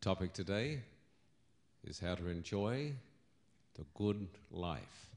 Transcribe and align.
topic 0.00 0.32
today 0.32 0.80
is 1.84 2.00
how 2.00 2.14
to 2.14 2.28
enjoy 2.28 2.90
the 3.74 3.84
good 3.94 4.28
life. 4.50 5.08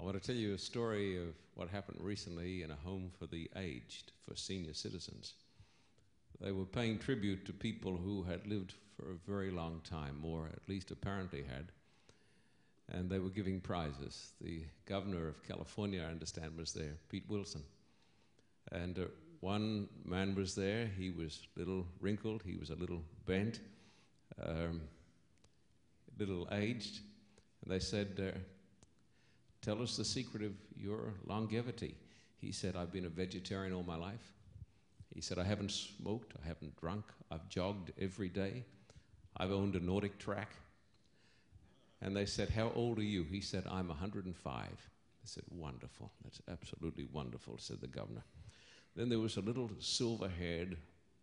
I 0.00 0.02
want 0.02 0.20
to 0.20 0.26
tell 0.26 0.34
you 0.34 0.54
a 0.54 0.58
story 0.58 1.16
of 1.16 1.34
what 1.54 1.68
happened 1.68 1.98
recently 2.00 2.64
in 2.64 2.72
a 2.72 2.76
home 2.84 3.12
for 3.16 3.26
the 3.26 3.48
aged, 3.54 4.10
for 4.26 4.34
senior 4.34 4.74
citizens. 4.74 5.34
They 6.40 6.50
were 6.50 6.64
paying 6.64 6.98
tribute 6.98 7.46
to 7.46 7.52
people 7.52 7.96
who 7.96 8.24
had 8.24 8.44
lived 8.44 8.74
for 8.96 9.12
a 9.12 9.30
very 9.30 9.52
long 9.52 9.82
time, 9.88 10.24
or 10.24 10.48
at 10.52 10.68
least 10.68 10.90
apparently 10.90 11.44
had, 11.44 11.66
and 12.92 13.08
they 13.08 13.20
were 13.20 13.28
giving 13.28 13.60
prizes. 13.60 14.32
The 14.40 14.62
governor 14.84 15.28
of 15.28 15.46
California, 15.46 16.02
I 16.02 16.10
understand, 16.10 16.56
was 16.56 16.72
there, 16.72 16.96
Pete 17.08 17.26
Wilson. 17.28 17.62
And 18.72 18.98
uh, 18.98 19.02
one 19.40 19.88
man 20.04 20.34
was 20.34 20.54
there, 20.54 20.86
he 20.98 21.10
was 21.10 21.42
a 21.56 21.58
little 21.58 21.86
wrinkled, 22.00 22.42
he 22.44 22.56
was 22.56 22.70
a 22.70 22.74
little 22.74 23.02
bent, 23.24 23.60
um, 24.44 24.80
a 26.16 26.18
little 26.18 26.48
aged, 26.52 27.00
and 27.62 27.72
they 27.72 27.78
said, 27.78 28.20
uh, 28.20 28.38
Tell 29.60 29.82
us 29.82 29.96
the 29.96 30.04
secret 30.04 30.42
of 30.44 30.52
your 30.76 31.14
longevity. 31.26 31.94
He 32.38 32.52
said, 32.52 32.76
I've 32.76 32.92
been 32.92 33.06
a 33.06 33.10
vegetarian 33.10 33.74
all 33.74 33.82
my 33.82 33.96
life. 33.96 34.32
He 35.12 35.20
said, 35.20 35.38
I 35.38 35.44
haven't 35.44 35.72
smoked, 35.72 36.32
I 36.42 36.46
haven't 36.46 36.76
drunk, 36.80 37.04
I've 37.30 37.48
jogged 37.48 37.92
every 38.00 38.28
day, 38.28 38.64
I've 39.36 39.50
owned 39.50 39.74
a 39.74 39.80
Nordic 39.80 40.18
track. 40.18 40.52
And 42.00 42.16
they 42.16 42.26
said, 42.26 42.50
How 42.50 42.70
old 42.74 42.98
are 42.98 43.04
you? 43.04 43.24
He 43.24 43.40
said, 43.40 43.64
I'm 43.68 43.88
105. 43.88 44.64
They 44.70 44.76
said, 45.24 45.44
Wonderful. 45.50 46.12
That's 46.22 46.40
absolutely 46.48 47.08
wonderful, 47.12 47.58
said 47.58 47.80
the 47.80 47.88
governor. 47.88 48.22
Then 48.98 49.08
there 49.08 49.20
was 49.20 49.36
a 49.36 49.42
little 49.42 49.70
silver 49.78 50.28
haired 50.28 50.76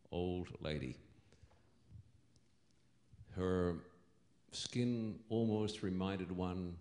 old 0.09 0.47
lady. 0.61 0.95
Her 3.35 3.75
skin 4.53 5.19
almost 5.27 5.83
reminded 5.83 6.31
one 6.31 6.77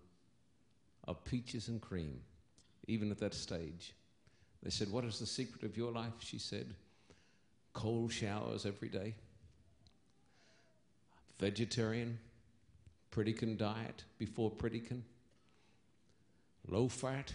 of 1.05 1.21
peaches 1.25 1.67
and 1.67 1.81
cream, 1.81 2.21
even 2.87 3.11
at 3.11 3.19
that 3.19 3.33
stage. 3.33 3.91
They 4.63 4.69
said, 4.69 4.89
What 4.89 5.03
is 5.03 5.19
the 5.19 5.25
secret 5.25 5.63
of 5.63 5.75
your 5.75 5.91
life? 5.91 6.13
She 6.19 6.39
said, 6.39 6.73
Cold 7.73 8.13
showers 8.13 8.65
every 8.65 8.87
day, 8.87 9.15
vegetarian, 11.41 12.17
Pritikin 13.11 13.57
diet 13.57 14.05
before 14.17 14.49
Pritikin, 14.49 15.01
low 16.69 16.87
fat. 16.87 17.33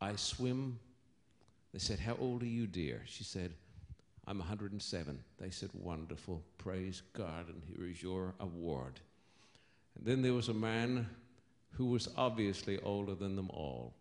I 0.00 0.16
swim. 0.16 0.80
They 1.72 1.78
said, 1.78 2.00
How 2.00 2.16
old 2.18 2.42
are 2.42 2.46
you, 2.46 2.66
dear? 2.66 3.02
She 3.06 3.24
said, 3.24 3.52
I'm 4.26 4.38
107. 4.38 5.18
They 5.38 5.50
said, 5.50 5.70
Wonderful. 5.72 6.42
Praise 6.58 7.02
God, 7.12 7.48
and 7.48 7.62
here 7.64 7.86
is 7.88 8.02
your 8.02 8.34
award. 8.40 9.00
And 9.96 10.06
then 10.06 10.22
there 10.22 10.34
was 10.34 10.48
a 10.48 10.54
man 10.54 11.08
who 11.72 11.86
was 11.86 12.08
obviously 12.16 12.80
older 12.80 13.14
than 13.14 13.36
them 13.36 13.50
all. 13.50 13.94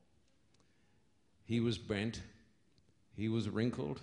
He 1.46 1.60
was 1.60 1.78
bent, 1.78 2.22
he 3.16 3.30
was 3.30 3.50
wrinkled, 3.50 4.02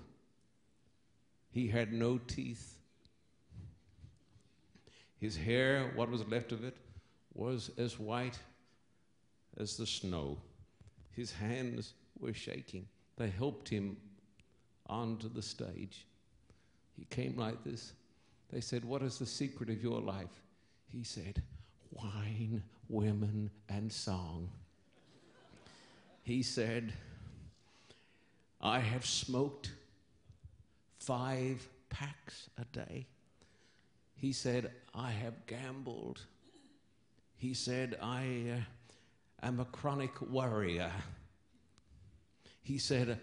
he 1.50 1.68
had 1.68 1.92
no 1.92 2.18
teeth. 2.18 2.72
His 5.18 5.36
hair, 5.36 5.90
what 5.94 6.10
was 6.10 6.26
left 6.28 6.52
of 6.52 6.64
it, 6.64 6.76
was 7.32 7.70
as 7.78 7.98
white 7.98 8.38
as 9.56 9.76
the 9.76 9.86
snow. 9.86 10.36
His 11.12 11.32
hands 11.32 11.94
were 12.18 12.34
shaking. 12.34 12.86
They 13.16 13.30
helped 13.30 13.68
him 13.68 13.96
onto 14.86 15.28
the 15.28 15.42
stage. 15.42 16.06
He 16.96 17.04
came 17.06 17.36
like 17.36 17.64
this. 17.64 17.92
They 18.52 18.60
said, 18.60 18.84
What 18.84 19.02
is 19.02 19.18
the 19.18 19.26
secret 19.26 19.70
of 19.70 19.82
your 19.82 20.00
life? 20.00 20.42
He 20.92 21.02
said, 21.02 21.42
Wine, 21.90 22.62
women, 22.88 23.50
and 23.68 23.92
song. 23.92 24.50
He 26.22 26.42
said, 26.42 26.92
I 28.60 28.80
have 28.80 29.06
smoked 29.06 29.72
five 30.98 31.66
packs 31.88 32.50
a 32.58 32.64
day. 32.76 33.06
He 34.16 34.32
said, 34.32 34.72
I 34.94 35.10
have 35.10 35.46
gambled. 35.46 36.20
He 37.36 37.54
said, 37.54 37.96
I 38.02 38.56
uh, 39.42 39.46
am 39.46 39.60
a 39.60 39.66
chronic 39.66 40.20
worrier. 40.22 40.90
He 42.66 42.78
said, 42.78 43.20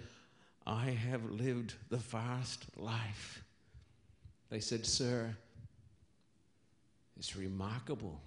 I 0.66 0.86
have 0.92 1.30
lived 1.30 1.74
the 1.90 2.00
fast 2.00 2.66
life. 2.78 3.44
They 4.50 4.62
said, 4.62 4.86
Sir, 4.86 5.36
it's 7.18 7.36
remarkable. 7.36 8.22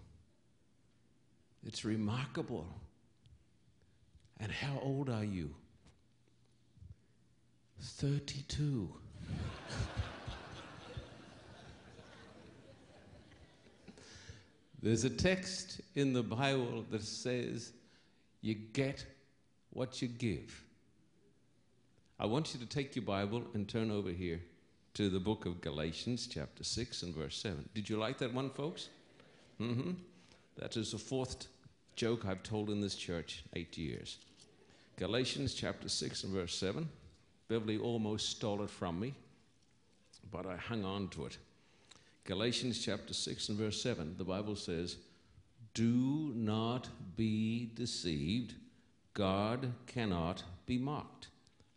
It's 1.64 1.86
remarkable. 1.86 2.66
And 4.40 4.52
how 4.52 4.78
old 4.82 5.08
are 5.08 5.24
you? 5.24 5.54
32. 7.80 8.92
There's 14.82 15.04
a 15.04 15.10
text 15.10 15.80
in 15.94 16.12
the 16.12 16.22
Bible 16.22 16.84
that 16.90 17.02
says, 17.02 17.72
You 18.42 18.54
get 18.54 19.06
what 19.70 20.02
you 20.02 20.08
give. 20.08 20.62
I 22.18 22.24
want 22.24 22.54
you 22.54 22.60
to 22.60 22.66
take 22.66 22.96
your 22.96 23.04
Bible 23.04 23.42
and 23.52 23.68
turn 23.68 23.90
over 23.90 24.08
here 24.10 24.40
to 24.94 25.10
the 25.10 25.20
book 25.20 25.44
of 25.44 25.60
Galatians, 25.60 26.26
chapter 26.26 26.64
6 26.64 27.02
and 27.02 27.14
verse 27.14 27.36
7. 27.36 27.68
Did 27.74 27.90
you 27.90 27.98
like 27.98 28.16
that 28.18 28.32
one, 28.32 28.48
folks? 28.48 28.88
Mm-hmm. 29.60 29.92
That 30.56 30.78
is 30.78 30.92
the 30.92 30.98
fourth 30.98 31.46
joke 31.94 32.24
I've 32.24 32.42
told 32.42 32.70
in 32.70 32.80
this 32.80 32.94
church 32.94 33.44
eight 33.54 33.76
years. 33.76 34.16
Galatians 34.96 35.52
chapter 35.52 35.90
6 35.90 36.24
and 36.24 36.32
verse 36.32 36.54
7. 36.54 36.88
Beverly 37.48 37.76
almost 37.76 38.30
stole 38.30 38.62
it 38.62 38.70
from 38.70 38.98
me, 38.98 39.12
but 40.32 40.46
I 40.46 40.56
hung 40.56 40.86
on 40.86 41.08
to 41.08 41.26
it. 41.26 41.36
Galatians 42.24 42.82
chapter 42.82 43.12
6 43.12 43.50
and 43.50 43.58
verse 43.58 43.80
7, 43.82 44.14
the 44.16 44.24
Bible 44.24 44.56
says, 44.56 44.96
Do 45.74 46.32
not 46.34 46.88
be 47.14 47.70
deceived. 47.74 48.54
God 49.12 49.70
cannot 49.86 50.42
be 50.64 50.78
mocked. 50.78 51.28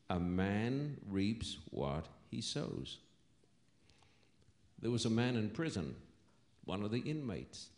A 0.10 0.20
man 0.20 0.98
reaps 1.08 1.58
what 1.70 2.08
he 2.32 2.42
sows. 2.42 2.98
There 4.82 4.92
was 4.92 5.06
a 5.06 5.10
man 5.10 5.36
in 5.36 5.50
prison, 5.50 5.96
one 6.66 6.84
of 6.84 6.92
the 6.92 7.02
inmates, 7.02 7.70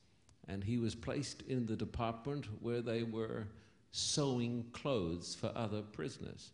and 0.47 0.63
he 0.63 0.77
was 0.77 0.95
placed 0.95 1.41
in 1.43 1.65
the 1.65 1.75
department 1.75 2.45
where 2.61 2.81
they 2.81 3.03
were 3.03 3.47
sewing 3.91 4.65
clothes 4.71 5.35
for 5.35 5.51
other 5.55 5.81
prisoners. 5.81 6.51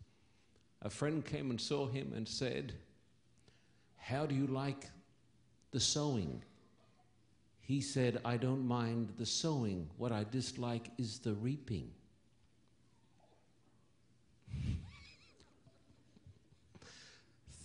A 0.81 0.89
friend 0.89 1.25
came 1.25 1.49
and 1.49 1.59
saw 1.59 1.87
him 1.87 2.13
and 2.15 2.27
said, 2.27 2.73
How 3.97 4.25
do 4.25 4.33
you 4.33 4.47
like 4.47 4.89
the 5.71 5.79
sewing? 5.79 6.43
He 7.59 7.81
said, 7.81 8.21
I 8.23 8.37
don't 8.37 8.65
mind 8.65 9.13
the 9.17 9.25
sowing. 9.25 9.89
What 9.97 10.11
I 10.11 10.23
dislike 10.23 10.89
is 10.97 11.19
the 11.19 11.33
reaping. 11.33 11.91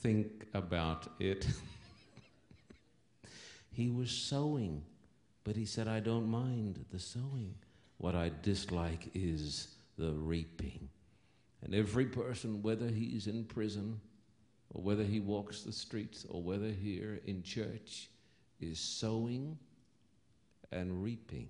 Think 0.03 0.47
about 0.53 1.07
it. 1.21 1.47
he 3.71 3.89
was 3.89 4.11
sowing, 4.11 4.83
but 5.45 5.55
he 5.55 5.65
said, 5.65 5.87
I 5.87 6.01
don't 6.01 6.29
mind 6.29 6.85
the 6.91 6.99
sowing. 6.99 7.55
What 7.99 8.17
I 8.17 8.33
dislike 8.43 9.11
is 9.15 9.69
the 9.97 10.11
reaping. 10.11 10.89
And 11.63 11.73
every 11.73 12.07
person, 12.07 12.63
whether 12.63 12.89
he's 12.89 13.29
in 13.29 13.45
prison, 13.45 14.01
or 14.75 14.83
whether 14.83 15.05
he 15.05 15.21
walks 15.21 15.63
the 15.63 15.73
streets, 15.73 16.27
or 16.29 16.43
whether 16.43 16.71
here 16.71 17.21
in 17.27 17.45
church, 17.45 18.09
is 18.61 18.81
sowing 18.81 19.57
and 20.73 21.01
reaping. 21.01 21.49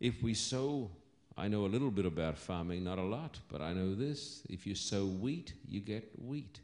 If 0.00 0.20
we 0.20 0.34
sow, 0.34 0.90
I 1.38 1.46
know 1.46 1.64
a 1.64 1.68
little 1.68 1.92
bit 1.92 2.06
about 2.06 2.38
farming, 2.38 2.82
not 2.82 2.98
a 2.98 3.02
lot, 3.02 3.38
but 3.48 3.60
I 3.60 3.72
know 3.72 3.94
this. 3.94 4.42
If 4.50 4.66
you 4.66 4.74
sow 4.74 5.06
wheat, 5.06 5.52
you 5.68 5.78
get 5.78 6.10
wheat. 6.20 6.58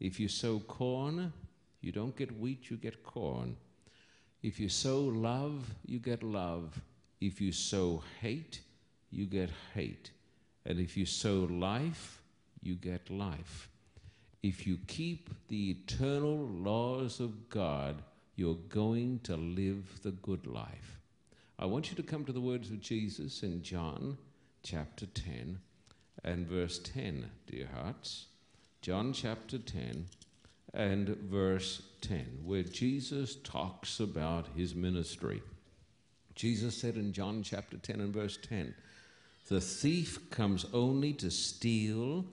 If 0.00 0.20
you 0.20 0.28
sow 0.28 0.60
corn, 0.60 1.32
you 1.80 1.92
don't 1.92 2.16
get 2.16 2.38
wheat, 2.38 2.70
you 2.70 2.76
get 2.76 3.02
corn. 3.02 3.56
If 4.42 4.60
you 4.60 4.68
sow 4.68 5.00
love, 5.00 5.74
you 5.84 5.98
get 5.98 6.22
love. 6.22 6.80
If 7.20 7.40
you 7.40 7.52
sow 7.52 8.02
hate, 8.20 8.60
you 9.10 9.26
get 9.26 9.50
hate. 9.74 10.10
And 10.64 10.78
if 10.78 10.96
you 10.96 11.06
sow 11.06 11.48
life, 11.50 12.20
you 12.62 12.74
get 12.74 13.08
life. 13.10 13.68
If 14.42 14.66
you 14.66 14.78
keep 14.86 15.30
the 15.48 15.70
eternal 15.70 16.46
laws 16.48 17.20
of 17.20 17.48
God, 17.48 18.02
you're 18.36 18.58
going 18.68 19.20
to 19.24 19.36
live 19.36 20.02
the 20.02 20.10
good 20.10 20.46
life. 20.46 21.00
I 21.58 21.64
want 21.64 21.88
you 21.90 21.96
to 21.96 22.02
come 22.02 22.24
to 22.26 22.32
the 22.32 22.40
words 22.40 22.70
of 22.70 22.80
Jesus 22.80 23.42
in 23.42 23.62
John 23.62 24.18
chapter 24.62 25.06
10 25.06 25.58
and 26.22 26.46
verse 26.46 26.78
10, 26.80 27.30
dear 27.46 27.68
hearts. 27.74 28.26
John 28.86 29.12
chapter 29.12 29.58
10 29.58 30.06
and 30.72 31.08
verse 31.08 31.82
10, 32.02 32.42
where 32.44 32.62
Jesus 32.62 33.34
talks 33.34 33.98
about 33.98 34.46
his 34.56 34.76
ministry. 34.76 35.42
Jesus 36.36 36.76
said 36.80 36.94
in 36.94 37.12
John 37.12 37.42
chapter 37.42 37.78
10 37.78 38.00
and 38.00 38.14
verse 38.14 38.38
10, 38.48 38.72
The 39.48 39.60
thief 39.60 40.30
comes 40.30 40.66
only 40.72 41.12
to 41.14 41.32
steal 41.32 42.26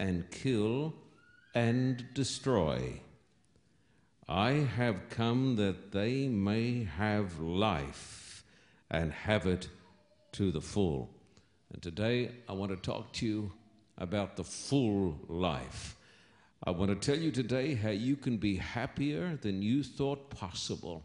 and 0.00 0.28
kill 0.32 0.94
and 1.54 2.04
destroy. 2.12 3.00
I 4.28 4.50
have 4.50 5.10
come 5.10 5.54
that 5.54 5.92
they 5.92 6.26
may 6.26 6.88
have 6.96 7.38
life 7.38 8.42
and 8.90 9.12
have 9.12 9.46
it 9.46 9.68
to 10.32 10.50
the 10.50 10.60
full. 10.60 11.08
And 11.72 11.80
today 11.80 12.32
I 12.48 12.54
want 12.54 12.72
to 12.72 12.76
talk 12.76 13.12
to 13.12 13.26
you 13.26 13.52
about 13.96 14.34
the 14.34 14.42
full 14.42 15.16
life. 15.28 15.94
I 16.62 16.72
want 16.72 16.90
to 16.90 17.12
tell 17.12 17.18
you 17.18 17.30
today 17.30 17.74
how 17.74 17.88
you 17.88 18.16
can 18.16 18.36
be 18.36 18.56
happier 18.56 19.38
than 19.40 19.62
you 19.62 19.82
thought 19.82 20.28
possible. 20.28 21.02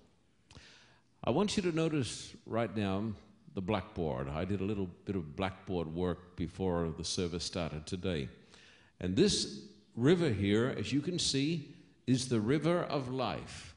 I 1.24 1.30
want 1.30 1.56
you 1.56 1.64
to 1.64 1.72
notice 1.72 2.36
right 2.46 2.76
now 2.76 3.14
the 3.54 3.62
blackboard. 3.62 4.28
I 4.28 4.44
did 4.44 4.60
a 4.60 4.66
little 4.66 4.90
bit 5.06 5.16
of 5.16 5.38
blackboard 5.38 5.88
work 5.88 6.36
before 6.36 6.94
the 6.98 7.06
service 7.06 7.46
started 7.46 7.86
today. 7.86 8.28
And 9.00 9.16
this 9.16 9.62
river 9.96 10.30
here, 10.30 10.76
as 10.78 10.92
you 10.92 11.00
can 11.00 11.18
see, 11.18 11.74
is 12.06 12.28
the 12.28 12.42
river 12.42 12.84
of 12.84 13.10
life 13.10 13.76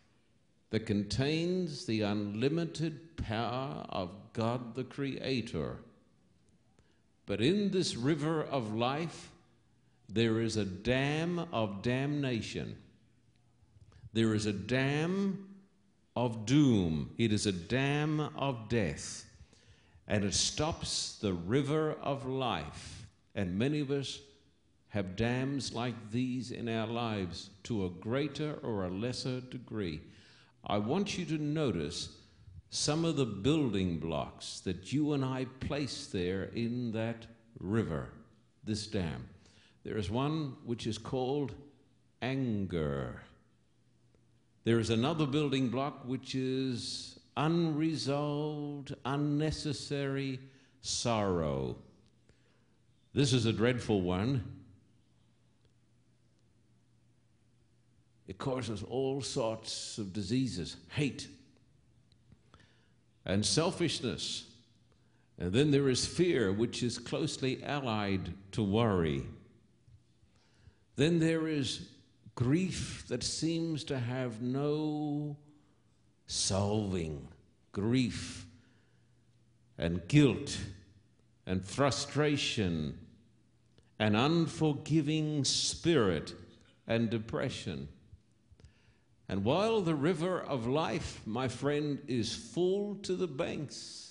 that 0.71 0.85
contains 0.85 1.87
the 1.87 2.03
unlimited 2.03 3.17
power 3.17 3.87
of 3.89 4.11
God 4.33 4.75
the 4.75 4.83
Creator. 4.83 5.77
But 7.25 7.41
in 7.41 7.71
this 7.71 7.95
river 7.95 8.43
of 8.43 8.75
life, 8.75 9.31
there 10.09 10.41
is 10.41 10.57
a 10.57 10.65
dam 10.65 11.39
of 11.53 11.83
damnation. 11.83 12.77
There 14.13 14.35
is 14.35 14.47
a 14.47 14.53
dam 14.53 15.49
of 16.17 16.47
doom. 16.47 17.11
It 17.19 17.33
is 17.33 17.47
a 17.47 17.53
dam 17.53 18.21
of 18.37 18.69
death. 18.69 19.27
And 20.07 20.25
it 20.25 20.35
stops 20.35 21.19
the 21.21 21.35
river 21.35 21.93
of 22.03 22.27
life. 22.27 23.07
And 23.35 23.59
many 23.59 23.81
of 23.81 23.91
us 23.91 24.19
have 24.89 25.17
dams 25.17 25.75
like 25.75 26.11
these 26.11 26.51
in 26.51 26.69
our 26.69 26.87
lives 26.87 27.51
to 27.65 27.85
a 27.85 27.91
greater 27.91 28.59
or 28.63 28.85
a 28.85 28.91
lesser 28.91 29.41
degree. 29.41 30.01
I 30.65 30.79
want 30.79 31.19
you 31.19 31.27
to 31.27 31.39
notice 31.39 32.09
some 32.71 33.05
of 33.05 33.17
the 33.17 33.27
building 33.27 33.99
blocks 33.99 34.61
that 34.61 34.93
you 34.93 35.13
and 35.13 35.25
I 35.25 35.47
place 35.61 36.07
there 36.07 36.45
in 36.55 36.93
that 36.93 37.27
river, 37.59 38.09
this 38.65 38.87
dam. 38.87 39.29
There 39.85 39.97
is 39.97 40.11
one 40.11 40.57
which 40.65 40.87
is 40.87 40.99
called 40.99 41.55
anger. 42.21 43.23
There 44.65 44.79
is 44.79 44.91
another 44.91 45.27
building 45.27 45.69
block 45.69 46.03
which 46.05 46.35
is 46.35 47.19
unresolved, 47.37 48.95
unnecessary 49.05 50.41
sorrow. 50.81 51.77
This 53.15 53.33
is 53.33 53.47
a 53.47 53.53
dreadful 53.53 54.03
one. 54.03 54.45
It 58.27 58.37
causes 58.37 58.83
all 58.83 59.23
sorts 59.23 59.97
of 59.97 60.13
diseases, 60.13 60.77
hate, 60.91 61.29
and 63.25 63.45
selfishness. 63.45 64.45
And 65.39 65.53
then 65.53 65.71
there 65.71 65.89
is 65.89 66.05
fear, 66.05 66.53
which 66.53 66.83
is 66.83 66.99
closely 66.99 67.63
allied 67.65 68.35
to 68.53 68.63
worry. 68.63 69.23
Then 70.99 71.21
there 71.21 71.47
is 71.47 71.87
grief 72.35 73.05
that 73.07 73.23
seems 73.23 73.85
to 73.85 74.01
have 74.01 74.43
no 74.43 75.37
solving 76.27 77.29
grief 77.71 78.45
and 79.79 80.07
guilt 80.09 80.59
and 81.47 81.65
frustration 81.65 82.99
and 84.01 84.17
unforgiving 84.17 85.45
spirit 85.45 86.35
and 86.89 87.09
depression. 87.09 87.87
And 89.29 89.45
while 89.45 89.81
the 89.81 89.95
river 89.95 90.41
of 90.41 90.67
life, 90.67 91.21
my 91.25 91.47
friend, 91.47 92.01
is 92.09 92.35
full 92.35 92.97
to 93.03 93.15
the 93.15 93.29
banks, 93.29 94.08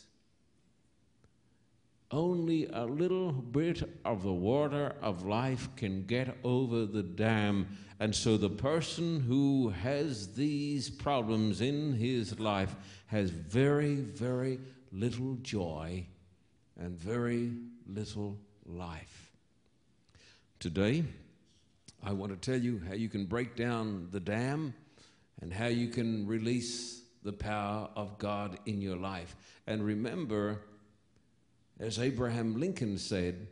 only 2.12 2.68
a 2.68 2.86
little 2.86 3.32
bit 3.32 3.84
of 4.06 4.24
the 4.24 4.34
water 4.34 4.96
of 5.02 5.26
life 5.26 5.68
can 5.76 6.06
get 6.06 6.38
over 6.44 6.86
the 6.86 7.04
dam. 7.04 7.68
And 8.00 8.16
so 8.16 8.38
the 8.38 8.50
person 8.50 9.20
who 9.20 9.70
has 9.70 10.34
these 10.34 10.90
problems 10.90 11.62
in 11.62 11.94
his 11.94 12.40
life 12.40 12.76
has 13.08 13.30
very, 13.30 13.96
very 13.96 14.60
little 14.92 15.36
joy 15.42 16.06
and 16.80 16.98
very 16.98 17.54
little 17.88 18.38
life. 18.66 19.32
Today, 20.60 21.04
I 22.04 22.14
want 22.14 22.32
to 22.32 22.52
tell 22.52 22.60
you 22.60 22.82
how 22.88 22.94
you 22.94 23.10
can 23.10 23.26
break 23.26 23.56
down 23.56 24.08
the 24.12 24.20
dam 24.20 24.74
and 25.42 25.54
how 25.54 25.68
you 25.68 25.88
can 25.88 26.26
release 26.26 27.02
the 27.24 27.34
power 27.34 27.90
of 27.96 28.18
God 28.18 28.60
in 28.66 28.82
your 28.82 28.96
life. 28.96 29.36
And 29.66 29.84
remember, 29.84 30.62
as 31.80 32.00
Abraham 32.00 32.60
Lincoln 32.60 32.98
said, 32.98 33.48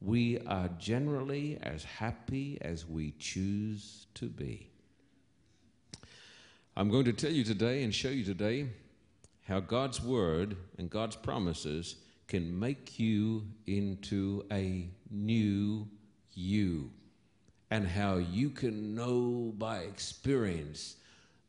we 0.00 0.38
are 0.46 0.68
generally 0.78 1.58
as 1.62 1.84
happy 1.84 2.58
as 2.60 2.86
we 2.86 3.14
choose 3.18 4.06
to 4.14 4.26
be. 4.26 4.70
I'm 6.76 6.90
going 6.90 7.06
to 7.06 7.12
tell 7.12 7.32
you 7.32 7.44
today 7.44 7.82
and 7.82 7.94
show 7.94 8.08
you 8.08 8.24
today 8.24 8.68
how 9.46 9.60
God's 9.60 10.00
word 10.00 10.56
and 10.78 10.88
God's 10.88 11.16
promises 11.16 11.96
can 12.28 12.58
make 12.58 12.98
you 12.98 13.44
into 13.66 14.44
a 14.52 14.88
new 15.10 15.88
you, 16.34 16.90
and 17.70 17.88
how 17.88 18.16
you 18.16 18.50
can 18.50 18.94
know 18.94 19.52
by 19.58 19.78
experience 19.78 20.96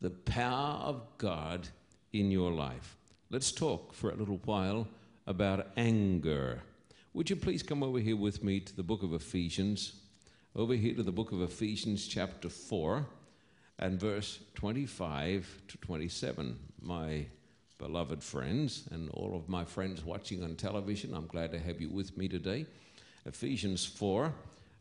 the 0.02 0.10
power 0.10 0.80
of 0.80 1.04
God 1.18 1.68
in 2.14 2.32
your 2.32 2.52
life. 2.52 2.96
Let's 3.30 3.52
talk 3.52 3.94
for 3.94 4.10
a 4.10 4.16
little 4.16 4.40
while 4.46 4.88
about 5.30 5.68
anger. 5.78 6.60
Would 7.14 7.30
you 7.30 7.36
please 7.36 7.62
come 7.62 7.84
over 7.84 8.00
here 8.00 8.18
with 8.18 8.44
me 8.44 8.60
to 8.62 8.76
the 8.76 8.82
book 8.82 9.04
of 9.04 9.14
Ephesians? 9.14 9.94
Over 10.56 10.74
here 10.74 10.96
to 10.96 11.04
the 11.04 11.12
book 11.12 11.32
of 11.32 11.44
Ephesians, 11.44 12.08
chapter 12.08 12.50
4, 12.50 13.06
and 13.78 14.00
verse 14.00 14.40
25 14.56 15.62
to 15.68 15.78
27. 15.78 16.58
My 16.82 17.28
beloved 17.78 18.24
friends, 18.24 18.90
and 18.92 19.12
all 19.12 19.36
of 19.36 19.48
my 19.48 19.64
friends 19.64 20.04
watching 20.04 20.44
on 20.44 20.56
television, 20.56 21.14
I'm 21.14 21.28
glad 21.28 21.52
to 21.52 21.60
have 21.60 21.80
you 21.80 21.90
with 21.90 22.18
me 22.18 22.28
today. 22.28 22.66
Ephesians 23.28 23.86
4 23.86 24.34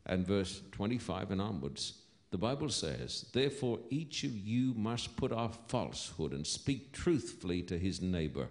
and 0.07 0.25
verse 0.25 0.63
25 0.71 1.29
and 1.29 1.41
onwards. 1.41 1.93
The 2.31 2.39
Bible 2.39 2.69
says, 2.69 3.27
Therefore, 3.33 3.77
each 3.91 4.23
of 4.23 4.35
you 4.35 4.73
must 4.73 5.15
put 5.15 5.31
off 5.31 5.59
falsehood 5.67 6.33
and 6.33 6.45
speak 6.45 6.91
truthfully 6.91 7.61
to 7.63 7.77
his 7.77 8.01
neighbor 8.01 8.49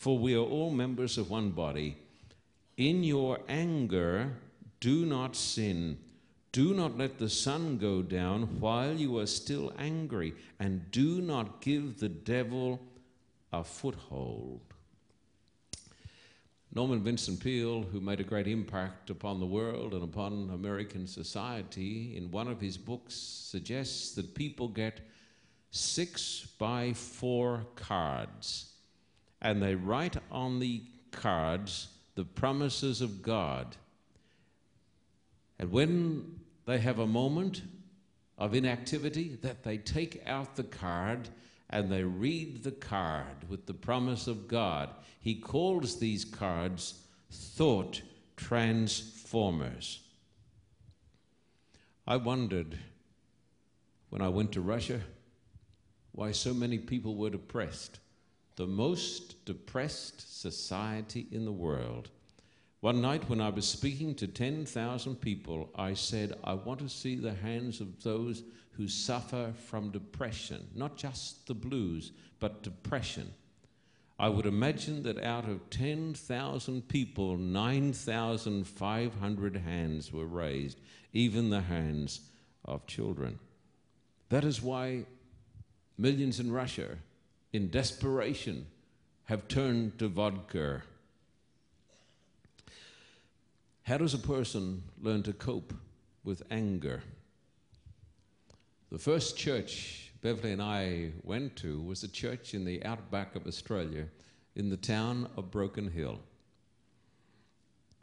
for 0.00 0.18
we 0.18 0.34
are 0.34 0.38
all 0.38 0.70
members 0.70 1.18
of 1.18 1.28
one 1.28 1.50
body. 1.50 1.94
In 2.78 3.04
your 3.04 3.38
anger, 3.50 4.32
do 4.80 5.04
not 5.04 5.36
sin. 5.36 5.98
Do 6.52 6.72
not 6.72 6.96
let 6.96 7.18
the 7.18 7.28
sun 7.28 7.76
go 7.76 8.00
down 8.00 8.60
while 8.60 8.94
you 8.94 9.18
are 9.18 9.26
still 9.26 9.74
angry, 9.78 10.32
and 10.58 10.90
do 10.90 11.20
not 11.20 11.60
give 11.60 12.00
the 12.00 12.08
devil 12.08 12.80
a 13.52 13.62
foothold. 13.62 14.62
Norman 16.74 17.04
Vincent 17.04 17.38
Peale, 17.38 17.82
who 17.82 18.00
made 18.00 18.20
a 18.20 18.24
great 18.24 18.48
impact 18.48 19.10
upon 19.10 19.38
the 19.38 19.44
world 19.44 19.92
and 19.92 20.02
upon 20.02 20.48
American 20.48 21.06
society, 21.06 22.16
in 22.16 22.30
one 22.30 22.48
of 22.48 22.58
his 22.58 22.78
books 22.78 23.14
suggests 23.14 24.14
that 24.14 24.34
people 24.34 24.68
get 24.68 25.02
six 25.70 26.46
by 26.58 26.94
four 26.94 27.66
cards 27.76 28.69
and 29.42 29.62
they 29.62 29.74
write 29.74 30.16
on 30.30 30.58
the 30.58 30.82
cards 31.12 31.88
the 32.14 32.24
promises 32.24 33.00
of 33.00 33.22
God. 33.22 33.76
And 35.58 35.70
when 35.70 36.40
they 36.66 36.78
have 36.78 36.98
a 36.98 37.06
moment 37.06 37.62
of 38.38 38.54
inactivity, 38.54 39.36
that 39.42 39.62
they 39.62 39.78
take 39.78 40.22
out 40.26 40.56
the 40.56 40.64
card 40.64 41.28
and 41.68 41.90
they 41.90 42.02
read 42.02 42.62
the 42.64 42.72
card 42.72 43.48
with 43.48 43.66
the 43.66 43.74
promise 43.74 44.26
of 44.26 44.48
God. 44.48 44.90
He 45.20 45.34
calls 45.34 45.98
these 45.98 46.24
cards 46.24 47.02
thought 47.30 48.02
transformers. 48.36 50.00
I 52.06 52.16
wondered 52.16 52.78
when 54.08 54.22
I 54.22 54.28
went 54.28 54.52
to 54.52 54.60
Russia 54.60 55.00
why 56.12 56.32
so 56.32 56.52
many 56.52 56.78
people 56.78 57.14
were 57.14 57.30
depressed 57.30 58.00
the 58.56 58.66
most 58.66 59.44
depressed 59.44 60.40
society 60.40 61.26
in 61.30 61.44
the 61.44 61.52
world. 61.52 62.08
One 62.80 63.02
night 63.02 63.28
when 63.28 63.40
I 63.40 63.50
was 63.50 63.68
speaking 63.68 64.14
to 64.16 64.26
10,000 64.26 65.14
people, 65.16 65.68
I 65.74 65.94
said, 65.94 66.38
I 66.44 66.54
want 66.54 66.80
to 66.80 66.88
see 66.88 67.16
the 67.16 67.34
hands 67.34 67.80
of 67.80 68.02
those 68.02 68.42
who 68.72 68.88
suffer 68.88 69.52
from 69.66 69.90
depression, 69.90 70.66
not 70.74 70.96
just 70.96 71.46
the 71.46 71.54
blues, 71.54 72.12
but 72.38 72.62
depression. 72.62 73.32
I 74.18 74.28
would 74.28 74.46
imagine 74.46 75.02
that 75.04 75.22
out 75.22 75.48
of 75.48 75.70
10,000 75.70 76.88
people, 76.88 77.36
9,500 77.36 79.56
hands 79.56 80.12
were 80.12 80.26
raised, 80.26 80.78
even 81.12 81.50
the 81.50 81.62
hands 81.62 82.20
of 82.64 82.86
children. 82.86 83.38
That 84.30 84.44
is 84.44 84.62
why 84.62 85.04
millions 85.98 86.40
in 86.40 86.50
Russia, 86.52 86.96
in 87.52 87.70
desperation, 87.70 88.66
have 89.24 89.48
turned 89.48 89.98
to 89.98 90.08
vodka 90.08 90.82
how 93.90 93.98
does 93.98 94.14
a 94.14 94.18
person 94.18 94.84
learn 95.02 95.24
to 95.24 95.32
cope 95.32 95.74
with 96.22 96.44
anger? 96.48 97.02
The 98.92 99.00
first 99.00 99.36
church 99.36 100.12
Beverly 100.22 100.52
and 100.52 100.62
I 100.62 101.10
went 101.24 101.56
to 101.56 101.82
was 101.82 102.04
a 102.04 102.08
church 102.08 102.54
in 102.54 102.64
the 102.64 102.84
outback 102.84 103.34
of 103.34 103.48
Australia 103.48 104.06
in 104.54 104.70
the 104.70 104.76
town 104.76 105.28
of 105.36 105.50
Broken 105.50 105.90
Hill. 105.90 106.20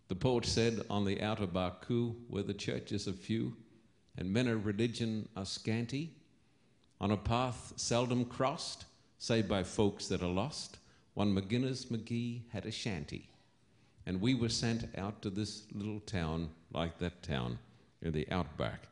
The 0.09 0.15
poet 0.15 0.45
said, 0.45 0.81
On 0.89 1.05
the 1.05 1.21
outer 1.21 1.47
Barcoo, 1.47 2.15
where 2.27 2.43
the 2.43 2.53
churches 2.53 3.07
are 3.07 3.13
few 3.13 3.55
and 4.17 4.33
men 4.33 4.49
of 4.49 4.65
religion 4.65 5.29
are 5.37 5.45
scanty, 5.45 6.11
on 6.99 7.11
a 7.11 7.17
path 7.17 7.71
seldom 7.77 8.25
crossed, 8.25 8.83
save 9.17 9.47
by 9.47 9.63
folks 9.63 10.07
that 10.07 10.21
are 10.21 10.27
lost, 10.27 10.77
one 11.13 11.33
McGinnis 11.33 11.87
McGee 11.87 12.41
had 12.49 12.65
a 12.65 12.71
shanty. 12.71 13.29
And 14.05 14.21
we 14.21 14.35
were 14.35 14.49
sent 14.49 14.87
out 14.97 15.21
to 15.21 15.29
this 15.29 15.63
little 15.73 15.99
town, 16.01 16.49
like 16.71 16.97
that 16.99 17.23
town 17.23 17.59
in 18.01 18.13
the 18.13 18.29
outback. 18.31 18.83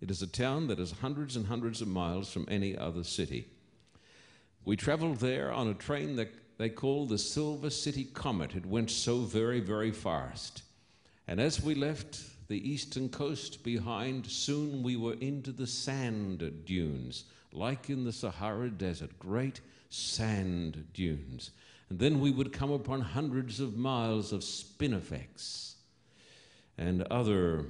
It 0.00 0.10
is 0.10 0.22
a 0.22 0.26
town 0.26 0.68
that 0.68 0.78
is 0.78 0.92
hundreds 0.92 1.36
and 1.36 1.46
hundreds 1.46 1.80
of 1.80 1.88
miles 1.88 2.32
from 2.32 2.46
any 2.48 2.76
other 2.76 3.04
city. 3.04 3.46
We 4.64 4.76
traveled 4.76 5.18
there 5.18 5.52
on 5.52 5.68
a 5.68 5.74
train 5.74 6.16
that 6.16 6.32
they 6.56 6.68
call 6.68 7.06
the 7.06 7.18
Silver 7.18 7.70
City 7.70 8.04
Comet. 8.04 8.54
It 8.54 8.64
went 8.64 8.90
so 8.90 9.18
very, 9.18 9.60
very 9.60 9.90
fast. 9.90 10.62
And 11.26 11.40
as 11.40 11.62
we 11.62 11.74
left 11.74 12.20
the 12.48 12.70
eastern 12.70 13.08
coast 13.08 13.64
behind, 13.64 14.26
soon 14.26 14.82
we 14.82 14.96
were 14.96 15.14
into 15.14 15.52
the 15.52 15.66
sand 15.66 16.64
dunes, 16.64 17.24
like 17.54 17.88
in 17.88 18.04
the 18.04 18.12
Sahara 18.12 18.68
Desert, 18.68 19.18
great 19.18 19.60
sand 19.88 20.88
dunes. 20.92 21.52
And 21.88 21.98
then 21.98 22.20
we 22.20 22.30
would 22.30 22.52
come 22.52 22.72
upon 22.72 23.00
hundreds 23.00 23.60
of 23.60 23.76
miles 23.76 24.32
of 24.32 24.40
spinifex 24.40 25.74
and 26.76 27.02
other 27.04 27.66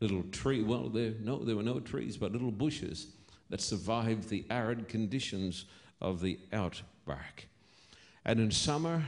little 0.00 0.24
tree. 0.24 0.62
Well, 0.62 0.88
there 0.88 1.12
no, 1.20 1.38
there 1.38 1.56
were 1.56 1.62
no 1.62 1.80
trees, 1.80 2.16
but 2.16 2.32
little 2.32 2.50
bushes 2.50 3.08
that 3.50 3.60
survived 3.60 4.28
the 4.28 4.44
arid 4.50 4.88
conditions 4.88 5.66
of 6.00 6.20
the 6.20 6.38
outback. 6.52 7.46
And 8.24 8.40
in 8.40 8.50
summer, 8.50 9.04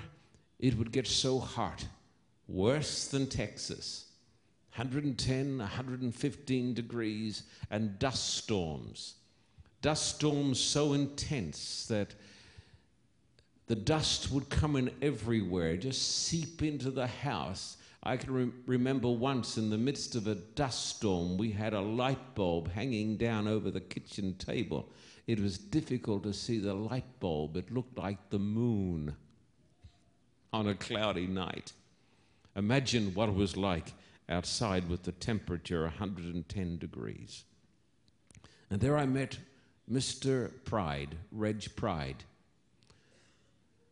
it 0.59 0.79
would 0.79 0.93
get 0.93 1.07
so 1.07 1.39
hot, 1.39 1.87
worse 2.47 3.09
than 3.09 3.27
Texas. 3.27 4.08
110, 4.75 5.59
115 5.59 6.75
degrees, 6.75 7.43
and 7.71 7.99
dust 7.99 8.37
storms. 8.37 9.15
Dust 9.81 10.17
storms 10.17 10.59
so 10.59 10.93
intense 10.93 11.87
that 11.87 12.15
the 13.67 13.77
dust 13.77 14.31
would 14.31 14.49
come 14.49 14.77
in 14.77 14.91
everywhere, 15.03 15.77
just 15.77 16.25
seep 16.27 16.63
into 16.63 16.91
the 16.91 17.07
house. 17.07 17.77
I 18.03 18.17
can 18.17 18.33
re- 18.33 18.53
remember 18.67 19.11
once 19.11 19.59
in 19.59 19.69
the 19.71 19.77
midst 19.77 20.15
of 20.15 20.27
a 20.27 20.37
dust 20.37 20.97
storm, 20.97 21.37
we 21.37 21.51
had 21.51 21.75
a 21.75 21.81
light 21.81 22.35
bulb 22.35 22.71
hanging 22.73 23.17
down 23.17 23.47
over 23.47 23.71
the 23.71 23.81
kitchen 23.81 24.35
table. 24.35 24.91
It 25.27 25.39
was 25.39 25.59
difficult 25.59 26.23
to 26.23 26.33
see 26.33 26.59
the 26.59 26.73
light 26.73 27.21
bulb, 27.21 27.57
it 27.57 27.71
looked 27.71 27.99
like 27.99 28.31
the 28.31 28.39
moon 28.39 29.15
on 30.53 30.69
a 30.69 30.75
cloudy 30.75 31.27
night. 31.27 31.73
Imagine 32.57 33.13
what 33.15 33.29
it 33.29 33.35
was 33.35 33.57
like 33.57 33.93
outside 34.29 34.89
with 34.89 35.05
the 35.05 35.13
temperature 35.13 35.83
110 35.83 36.79
degrees. 36.79 37.45
And 38.71 38.81
there 38.81 38.97
I 38.97 39.07
met 39.07 39.39
Mr. 39.91 40.53
Pride, 40.65 41.17
Reg 41.33 41.75
Pride 41.77 42.25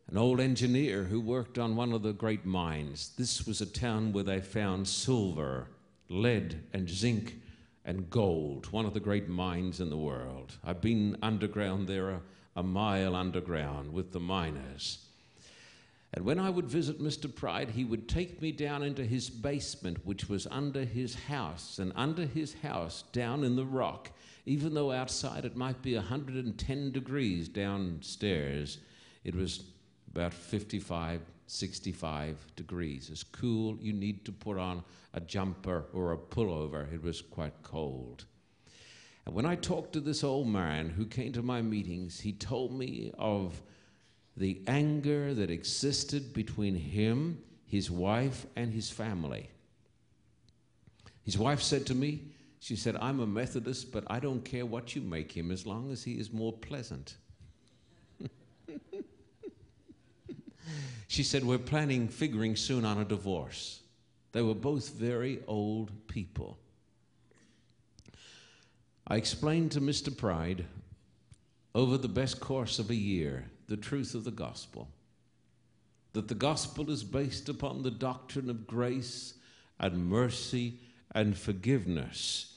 an 0.08 0.16
old 0.16 0.40
engineer 0.40 1.04
who 1.04 1.20
worked 1.20 1.58
on 1.58 1.74
one 1.74 1.92
of 1.92 2.02
the 2.02 2.12
great 2.12 2.44
mines. 2.44 3.12
This 3.18 3.44
was 3.46 3.60
a 3.60 3.66
town 3.66 4.12
where 4.12 4.24
they 4.24 4.40
found 4.40 4.86
silver, 4.86 5.68
lead, 6.08 6.62
and 6.72 6.88
zinc 6.88 7.40
and 7.84 8.08
gold, 8.08 8.70
one 8.70 8.86
of 8.86 8.94
the 8.94 9.00
great 9.00 9.28
mines 9.28 9.80
in 9.80 9.90
the 9.90 9.96
world. 9.96 10.52
I've 10.64 10.80
been 10.80 11.16
underground 11.22 11.88
there, 11.88 12.10
a, 12.10 12.20
a 12.54 12.62
mile 12.62 13.16
underground 13.16 13.92
with 13.92 14.12
the 14.12 14.20
miners. 14.20 15.05
And 16.14 16.24
when 16.24 16.38
I 16.38 16.50
would 16.50 16.66
visit 16.66 17.00
Mr. 17.00 17.32
Pride, 17.32 17.70
he 17.70 17.84
would 17.84 18.08
take 18.08 18.40
me 18.40 18.52
down 18.52 18.82
into 18.82 19.04
his 19.04 19.28
basement, 19.28 19.98
which 20.06 20.28
was 20.28 20.46
under 20.50 20.84
his 20.84 21.14
house. 21.14 21.78
And 21.78 21.92
under 21.94 22.24
his 22.24 22.54
house, 22.54 23.04
down 23.12 23.44
in 23.44 23.56
the 23.56 23.66
rock, 23.66 24.10
even 24.46 24.72
though 24.72 24.92
outside 24.92 25.44
it 25.44 25.56
might 25.56 25.82
be 25.82 25.94
110 25.94 26.92
degrees 26.92 27.48
downstairs, 27.48 28.78
it 29.24 29.34
was 29.34 29.64
about 30.14 30.32
55, 30.32 31.20
65 31.48 32.46
degrees. 32.54 33.10
It's 33.10 33.24
cool. 33.24 33.76
You 33.80 33.92
need 33.92 34.24
to 34.24 34.32
put 34.32 34.58
on 34.58 34.84
a 35.12 35.20
jumper 35.20 35.86
or 35.92 36.12
a 36.12 36.18
pullover. 36.18 36.90
It 36.92 37.02
was 37.02 37.20
quite 37.20 37.62
cold. 37.62 38.24
And 39.26 39.34
when 39.34 39.44
I 39.44 39.56
talked 39.56 39.92
to 39.94 40.00
this 40.00 40.22
old 40.22 40.46
man 40.46 40.88
who 40.88 41.04
came 41.04 41.32
to 41.32 41.42
my 41.42 41.60
meetings, 41.60 42.20
he 42.20 42.32
told 42.32 42.72
me 42.72 43.10
of 43.18 43.60
the 44.36 44.60
anger 44.66 45.32
that 45.34 45.50
existed 45.50 46.32
between 46.32 46.74
him, 46.74 47.42
his 47.64 47.90
wife, 47.90 48.46
and 48.54 48.72
his 48.72 48.90
family. 48.90 49.50
His 51.22 51.38
wife 51.38 51.62
said 51.62 51.86
to 51.86 51.94
me, 51.94 52.22
she 52.60 52.76
said, 52.76 52.96
I'm 53.00 53.20
a 53.20 53.26
Methodist, 53.26 53.92
but 53.92 54.04
I 54.08 54.20
don't 54.20 54.44
care 54.44 54.66
what 54.66 54.94
you 54.94 55.02
make 55.02 55.32
him 55.32 55.50
as 55.50 55.66
long 55.66 55.90
as 55.92 56.04
he 56.04 56.14
is 56.14 56.32
more 56.32 56.52
pleasant. 56.52 57.16
She 61.08 61.22
said, 61.22 61.44
We're 61.44 61.58
planning, 61.58 62.08
figuring 62.08 62.56
soon 62.56 62.84
on 62.84 62.98
a 62.98 63.04
divorce. 63.04 63.80
They 64.32 64.42
were 64.42 64.54
both 64.54 64.90
very 64.90 65.40
old 65.46 65.90
people. 66.08 66.58
I 69.06 69.16
explained 69.16 69.72
to 69.72 69.80
Mr. 69.80 70.14
Pride 70.14 70.66
over 71.74 71.96
the 71.96 72.08
best 72.08 72.40
course 72.40 72.78
of 72.78 72.90
a 72.90 72.94
year 72.94 73.46
the 73.68 73.76
truth 73.76 74.14
of 74.14 74.24
the 74.24 74.30
gospel. 74.30 74.88
That 76.12 76.28
the 76.28 76.34
gospel 76.34 76.90
is 76.90 77.04
based 77.04 77.48
upon 77.48 77.82
the 77.82 77.90
doctrine 77.90 78.48
of 78.48 78.66
grace 78.66 79.34
and 79.78 80.08
mercy 80.08 80.78
and 81.12 81.36
forgiveness. 81.36 82.54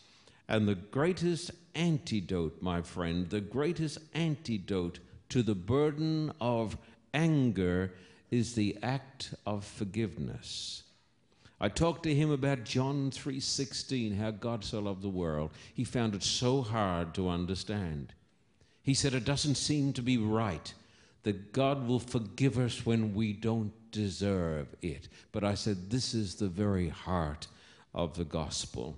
And 0.47 0.67
the 0.67 0.75
greatest 0.75 1.51
antidote, 1.75 2.61
my 2.61 2.81
friend, 2.81 3.29
the 3.29 3.41
greatest 3.41 3.99
antidote 4.13 4.99
to 5.29 5.43
the 5.43 5.55
burden 5.55 6.31
of 6.41 6.77
anger 7.13 7.93
is 8.31 8.55
the 8.55 8.77
act 8.81 9.33
of 9.45 9.65
forgiveness. 9.65 10.83
I 11.61 11.67
talked 11.67 12.03
to 12.03 12.15
him 12.15 12.31
about 12.31 12.63
John 12.63 13.11
3:16, 13.11 14.15
how 14.15 14.31
God 14.31 14.63
so 14.63 14.79
loved 14.79 15.01
the 15.01 15.09
world. 15.09 15.51
He 15.73 15.83
found 15.83 16.15
it 16.15 16.23
so 16.23 16.61
hard 16.61 17.13
to 17.15 17.27
understand. 17.27 18.13
He 18.81 18.93
said 18.93 19.13
it 19.13 19.25
doesn't 19.25 19.55
seem 19.55 19.91
to 19.93 20.01
be 20.01 20.17
right 20.17 20.73
that 21.23 21.51
God 21.51 21.87
will 21.87 21.99
forgive 21.99 22.57
us 22.57 22.85
when 22.85 23.13
we 23.13 23.33
don't 23.33 23.73
deserve 23.91 24.67
it. 24.81 25.09
But 25.31 25.43
I 25.43 25.55
said 25.55 25.89
this 25.89 26.13
is 26.13 26.35
the 26.35 26.47
very 26.47 26.89
heart 26.89 27.47
of 27.93 28.15
the 28.15 28.25
gospel. 28.25 28.97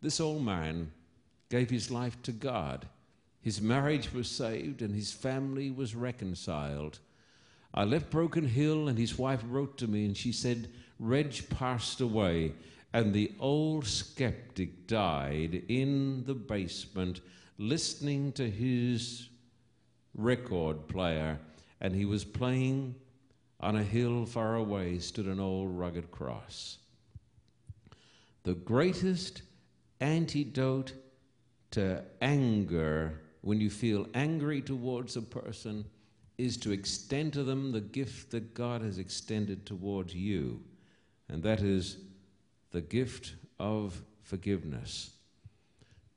This 0.00 0.20
old 0.20 0.44
man 0.44 0.92
gave 1.50 1.68
his 1.70 1.90
life 1.90 2.20
to 2.22 2.32
God. 2.32 2.86
His 3.42 3.60
marriage 3.60 4.12
was 4.12 4.30
saved 4.30 4.82
and 4.82 4.94
his 4.94 5.12
family 5.12 5.70
was 5.70 5.94
reconciled. 5.94 6.98
I 7.72 7.84
left 7.84 8.10
Broken 8.10 8.48
Hill, 8.48 8.88
and 8.88 8.98
his 8.98 9.16
wife 9.16 9.42
wrote 9.48 9.78
to 9.78 9.86
me, 9.86 10.04
and 10.04 10.16
she 10.16 10.32
said, 10.32 10.68
Reg 10.98 11.48
passed 11.50 12.00
away, 12.00 12.52
and 12.92 13.14
the 13.14 13.32
old 13.38 13.86
skeptic 13.86 14.88
died 14.88 15.62
in 15.68 16.24
the 16.24 16.34
basement 16.34 17.20
listening 17.58 18.32
to 18.32 18.50
his 18.50 19.28
record 20.14 20.88
player, 20.88 21.38
and 21.80 21.94
he 21.94 22.04
was 22.04 22.24
playing 22.24 22.94
on 23.60 23.76
a 23.76 23.82
hill 23.82 24.26
far 24.26 24.56
away 24.56 24.98
stood 24.98 25.26
an 25.26 25.40
old 25.40 25.76
rugged 25.76 26.10
cross. 26.10 26.78
The 28.42 28.54
greatest 28.54 29.42
antidote 30.00 30.94
to 31.72 32.02
anger, 32.20 33.20
when 33.42 33.60
you 33.60 33.70
feel 33.70 34.06
angry 34.14 34.60
towards 34.62 35.16
a 35.16 35.22
person, 35.22 35.84
is 36.38 36.56
to 36.56 36.72
extend 36.72 37.34
to 37.34 37.44
them 37.44 37.70
the 37.70 37.80
gift 37.80 38.30
that 38.30 38.54
God 38.54 38.80
has 38.82 38.98
extended 38.98 39.66
towards 39.66 40.14
you. 40.14 40.60
and 41.28 41.44
that 41.44 41.60
is 41.60 41.98
the 42.72 42.80
gift 42.80 43.34
of 43.60 44.02
forgiveness. 44.24 45.10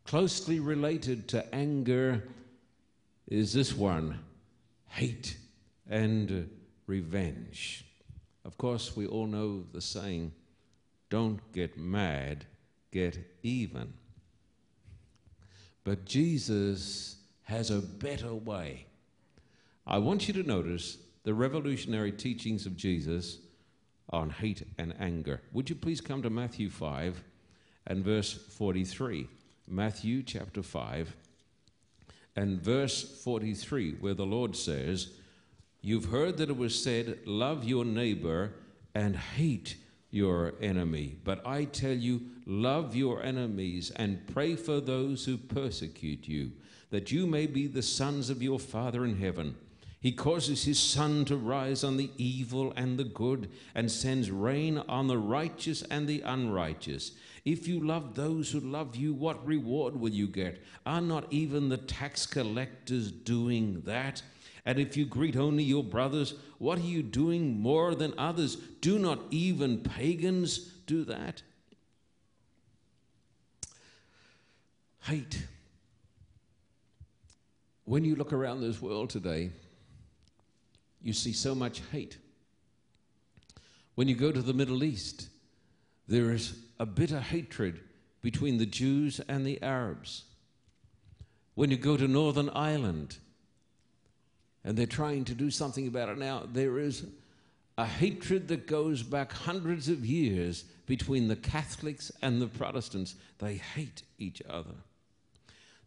Closely 0.05 0.59
related 0.59 1.27
to 1.29 1.53
anger 1.53 2.23
is 3.27 3.53
this 3.53 3.75
one 3.75 4.19
hate 4.87 5.37
and 5.89 6.49
revenge. 6.87 7.85
Of 8.45 8.57
course, 8.57 8.95
we 8.95 9.07
all 9.07 9.27
know 9.27 9.63
the 9.71 9.81
saying 9.81 10.33
don't 11.09 11.39
get 11.53 11.77
mad, 11.77 12.45
get 12.91 13.19
even. 13.43 13.93
But 15.83 16.05
Jesus 16.05 17.17
has 17.43 17.69
a 17.69 17.79
better 17.79 18.33
way. 18.33 18.87
I 19.85 19.97
want 19.97 20.27
you 20.27 20.33
to 20.35 20.43
notice 20.43 20.97
the 21.23 21.33
revolutionary 21.33 22.11
teachings 22.11 22.65
of 22.65 22.75
Jesus 22.75 23.39
on 24.09 24.29
hate 24.29 24.65
and 24.77 24.93
anger. 24.99 25.41
Would 25.51 25.69
you 25.69 25.75
please 25.75 26.01
come 26.01 26.21
to 26.23 26.29
Matthew 26.29 26.69
5 26.69 27.23
and 27.87 28.03
verse 28.03 28.33
43? 28.33 29.27
Matthew 29.67 30.23
chapter 30.23 30.63
5 30.63 31.15
and 32.35 32.61
verse 32.61 33.21
43, 33.23 33.97
where 33.99 34.13
the 34.13 34.25
Lord 34.25 34.55
says, 34.55 35.11
You've 35.85 36.05
heard 36.05 36.37
that 36.37 36.49
it 36.49 36.57
was 36.57 36.81
said, 36.81 37.19
Love 37.25 37.65
your 37.65 37.83
neighbor 37.83 38.53
and 38.95 39.17
hate 39.17 39.75
your 40.11 40.53
enemy. 40.61 41.17
But 41.25 41.45
I 41.45 41.65
tell 41.65 41.91
you, 41.91 42.21
love 42.45 42.95
your 42.95 43.21
enemies 43.21 43.91
and 43.97 44.25
pray 44.27 44.55
for 44.55 44.79
those 44.79 45.25
who 45.25 45.35
persecute 45.35 46.25
you, 46.25 46.53
that 46.89 47.11
you 47.11 47.27
may 47.27 47.47
be 47.47 47.67
the 47.67 47.81
sons 47.81 48.29
of 48.29 48.41
your 48.41 48.59
Father 48.59 49.03
in 49.03 49.17
heaven. 49.17 49.55
He 49.99 50.13
causes 50.13 50.63
his 50.63 50.79
sun 50.79 51.25
to 51.25 51.35
rise 51.35 51.83
on 51.83 51.97
the 51.97 52.11
evil 52.17 52.71
and 52.77 52.97
the 52.97 53.03
good, 53.03 53.49
and 53.75 53.91
sends 53.91 54.31
rain 54.31 54.77
on 54.77 55.07
the 55.07 55.17
righteous 55.17 55.81
and 55.83 56.07
the 56.07 56.21
unrighteous. 56.21 57.11
If 57.45 57.67
you 57.67 57.81
love 57.81 58.15
those 58.15 58.51
who 58.51 58.61
love 58.61 58.95
you, 58.95 59.13
what 59.13 59.45
reward 59.45 59.99
will 59.99 60.11
you 60.11 60.27
get? 60.27 60.63
Are 60.85 61.01
not 61.01 61.31
even 61.31 61.67
the 61.69 61.77
tax 61.77 62.25
collectors 62.25 63.11
doing 63.11 63.81
that? 63.85 64.21
And 64.65 64.79
if 64.79 64.95
you 64.95 65.05
greet 65.05 65.35
only 65.35 65.63
your 65.63 65.83
brothers, 65.83 66.35
what 66.57 66.77
are 66.77 66.81
you 66.81 67.03
doing 67.03 67.59
more 67.59 67.95
than 67.95 68.13
others? 68.17 68.55
Do 68.55 68.97
not 68.97 69.19
even 69.29 69.79
pagans 69.79 70.59
do 70.87 71.03
that? 71.03 71.41
Hate. 75.01 75.45
When 77.83 78.05
you 78.05 78.15
look 78.15 78.31
around 78.31 78.61
this 78.61 78.81
world 78.81 79.09
today, 79.09 79.51
you 81.01 81.11
see 81.11 81.33
so 81.33 81.53
much 81.53 81.81
hate. 81.91 82.17
When 83.95 84.07
you 84.07 84.15
go 84.15 84.31
to 84.31 84.41
the 84.41 84.53
Middle 84.53 84.85
East, 84.85 85.27
there 86.07 86.31
is 86.31 86.55
a 86.79 86.85
bitter 86.85 87.19
hatred 87.19 87.79
between 88.21 88.57
the 88.57 88.65
Jews 88.65 89.19
and 89.27 89.45
the 89.45 89.61
Arabs. 89.61 90.23
When 91.55 91.69
you 91.69 91.77
go 91.77 91.97
to 91.97 92.07
Northern 92.07 92.49
Ireland, 92.49 93.17
and 94.63 94.77
they're 94.77 94.85
trying 94.85 95.25
to 95.25 95.35
do 95.35 95.51
something 95.51 95.87
about 95.87 96.09
it 96.09 96.17
now, 96.17 96.43
there 96.51 96.79
is 96.79 97.05
a 97.77 97.85
hatred 97.85 98.47
that 98.47 98.67
goes 98.67 99.03
back 99.03 99.31
hundreds 99.31 99.89
of 99.89 100.05
years 100.05 100.63
between 100.85 101.27
the 101.27 101.35
Catholics 101.35 102.11
and 102.21 102.41
the 102.41 102.47
Protestants. 102.47 103.15
They 103.39 103.55
hate 103.55 104.03
each 104.17 104.41
other. 104.49 104.75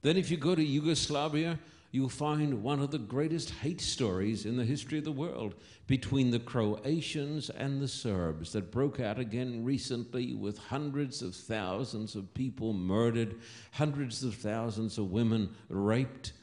Then, 0.03 0.17
if 0.17 0.31
you 0.31 0.37
go 0.37 0.55
to 0.55 0.63
Yugoslavia, 0.63 1.59
you'll 1.97 2.11
find 2.11 2.63
one 2.63 2.79
of 2.79 2.91
the 2.91 2.99
greatest 2.99 3.49
hate 3.49 3.81
stories 3.81 4.45
in 4.45 4.59
the 4.59 4.65
history 4.67 4.99
of 4.99 5.05
the 5.05 5.11
world 5.11 5.55
between 5.87 6.31
the 6.31 6.39
Croatians 6.39 7.49
and 7.49 7.81
the 7.81 7.89
Serbs 7.89 8.53
that 8.53 8.71
broke 8.71 9.01
out 9.01 9.19
again 9.19 9.65
recently 9.65 10.35
with 10.35 10.59
hundreds 10.59 11.23
of 11.23 11.35
thousands 11.35 12.15
of 12.15 12.35
people 12.35 12.75
murdered, 12.75 13.37
hundreds 13.71 14.23
of 14.23 14.35
thousands 14.35 14.99
of 14.99 15.11
women 15.11 15.49
raped. 15.71 16.35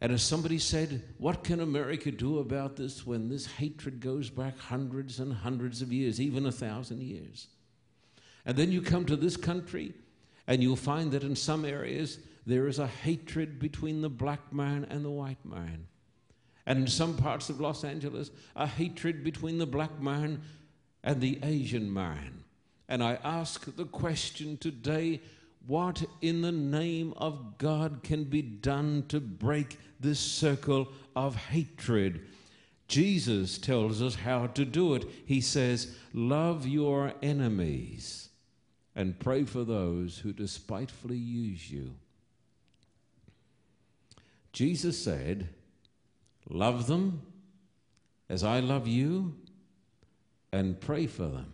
And 0.00 0.10
as 0.10 0.24
somebody 0.24 0.58
said, 0.58 1.04
what 1.18 1.44
can 1.44 1.60
America 1.60 2.10
do 2.10 2.40
about 2.40 2.74
this 2.74 3.06
when 3.06 3.28
this 3.28 3.46
hatred 3.46 4.00
goes 4.00 4.28
back 4.28 4.58
hundreds 4.58 5.20
and 5.20 5.32
hundreds 5.32 5.82
of 5.82 5.92
years, 5.92 6.20
even 6.20 6.46
a 6.46 6.52
thousand 6.52 7.00
years? 7.00 7.46
And 8.44 8.56
then 8.56 8.72
you 8.72 8.82
come 8.82 9.04
to 9.06 9.14
this 9.14 9.36
country, 9.36 9.94
and 10.48 10.64
you'll 10.64 10.74
find 10.74 11.12
that 11.12 11.22
in 11.22 11.36
some 11.36 11.64
areas 11.64 12.18
there 12.46 12.68
is 12.68 12.78
a 12.78 12.86
hatred 12.86 13.58
between 13.58 14.00
the 14.00 14.08
black 14.08 14.52
man 14.52 14.86
and 14.88 15.04
the 15.04 15.10
white 15.10 15.44
man. 15.44 15.86
And 16.64 16.80
in 16.80 16.86
some 16.86 17.16
parts 17.16 17.50
of 17.50 17.60
Los 17.60 17.84
Angeles, 17.84 18.30
a 18.54 18.66
hatred 18.66 19.24
between 19.24 19.58
the 19.58 19.66
black 19.66 20.00
man 20.00 20.40
and 21.02 21.20
the 21.20 21.38
Asian 21.42 21.92
man. 21.92 22.44
And 22.88 23.02
I 23.02 23.18
ask 23.24 23.74
the 23.76 23.84
question 23.84 24.56
today 24.56 25.20
what 25.66 26.04
in 26.22 26.42
the 26.42 26.52
name 26.52 27.12
of 27.16 27.58
God 27.58 28.04
can 28.04 28.22
be 28.24 28.42
done 28.42 29.04
to 29.08 29.18
break 29.18 29.78
this 29.98 30.20
circle 30.20 30.88
of 31.16 31.34
hatred? 31.34 32.20
Jesus 32.86 33.58
tells 33.58 34.00
us 34.00 34.14
how 34.14 34.46
to 34.48 34.64
do 34.64 34.94
it. 34.94 35.04
He 35.24 35.40
says, 35.40 35.96
Love 36.12 36.68
your 36.68 37.12
enemies 37.20 38.28
and 38.94 39.18
pray 39.18 39.42
for 39.42 39.64
those 39.64 40.18
who 40.18 40.32
despitefully 40.32 41.18
use 41.18 41.68
you. 41.68 41.96
Jesus 44.56 44.98
said, 44.98 45.50
Love 46.48 46.86
them 46.86 47.20
as 48.30 48.42
I 48.42 48.60
love 48.60 48.88
you, 48.88 49.34
and 50.50 50.80
pray 50.80 51.06
for 51.06 51.24
them. 51.24 51.52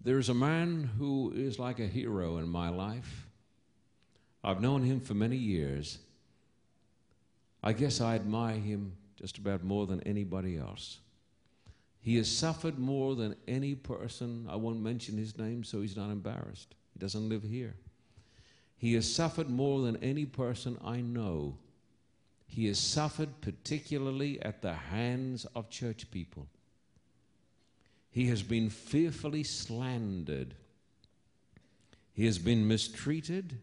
There's 0.00 0.30
a 0.30 0.34
man 0.34 0.88
who 0.96 1.30
is 1.36 1.58
like 1.58 1.78
a 1.78 1.86
hero 1.86 2.38
in 2.38 2.48
my 2.48 2.70
life. 2.70 3.26
I've 4.42 4.62
known 4.62 4.82
him 4.82 5.00
for 5.00 5.12
many 5.12 5.36
years. 5.36 5.98
I 7.62 7.74
guess 7.74 8.00
I 8.00 8.14
admire 8.14 8.56
him 8.56 8.94
just 9.16 9.36
about 9.36 9.62
more 9.62 9.86
than 9.86 10.00
anybody 10.04 10.56
else. 10.56 11.00
He 12.00 12.16
has 12.16 12.34
suffered 12.34 12.78
more 12.78 13.14
than 13.14 13.36
any 13.46 13.74
person. 13.74 14.46
I 14.48 14.56
won't 14.56 14.80
mention 14.80 15.18
his 15.18 15.36
name 15.36 15.64
so 15.64 15.82
he's 15.82 15.98
not 15.98 16.08
embarrassed. 16.08 16.74
He 16.94 16.98
doesn't 16.98 17.28
live 17.28 17.42
here. 17.42 17.74
He 18.80 18.94
has 18.94 19.14
suffered 19.14 19.50
more 19.50 19.82
than 19.82 20.02
any 20.02 20.24
person 20.24 20.78
I 20.82 21.02
know. 21.02 21.58
He 22.46 22.66
has 22.66 22.78
suffered 22.78 23.42
particularly 23.42 24.40
at 24.40 24.62
the 24.62 24.72
hands 24.72 25.44
of 25.54 25.68
church 25.68 26.10
people. 26.10 26.46
He 28.10 28.28
has 28.28 28.42
been 28.42 28.70
fearfully 28.70 29.42
slandered. 29.44 30.54
He 32.14 32.24
has 32.24 32.38
been 32.38 32.66
mistreated. 32.66 33.58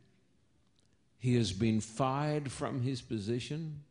He 1.17 1.33
has 1.33 1.51
been 1.51 1.81
fired 1.81 2.51
from 2.51 2.83
his 2.83 3.01
position. 3.01 3.81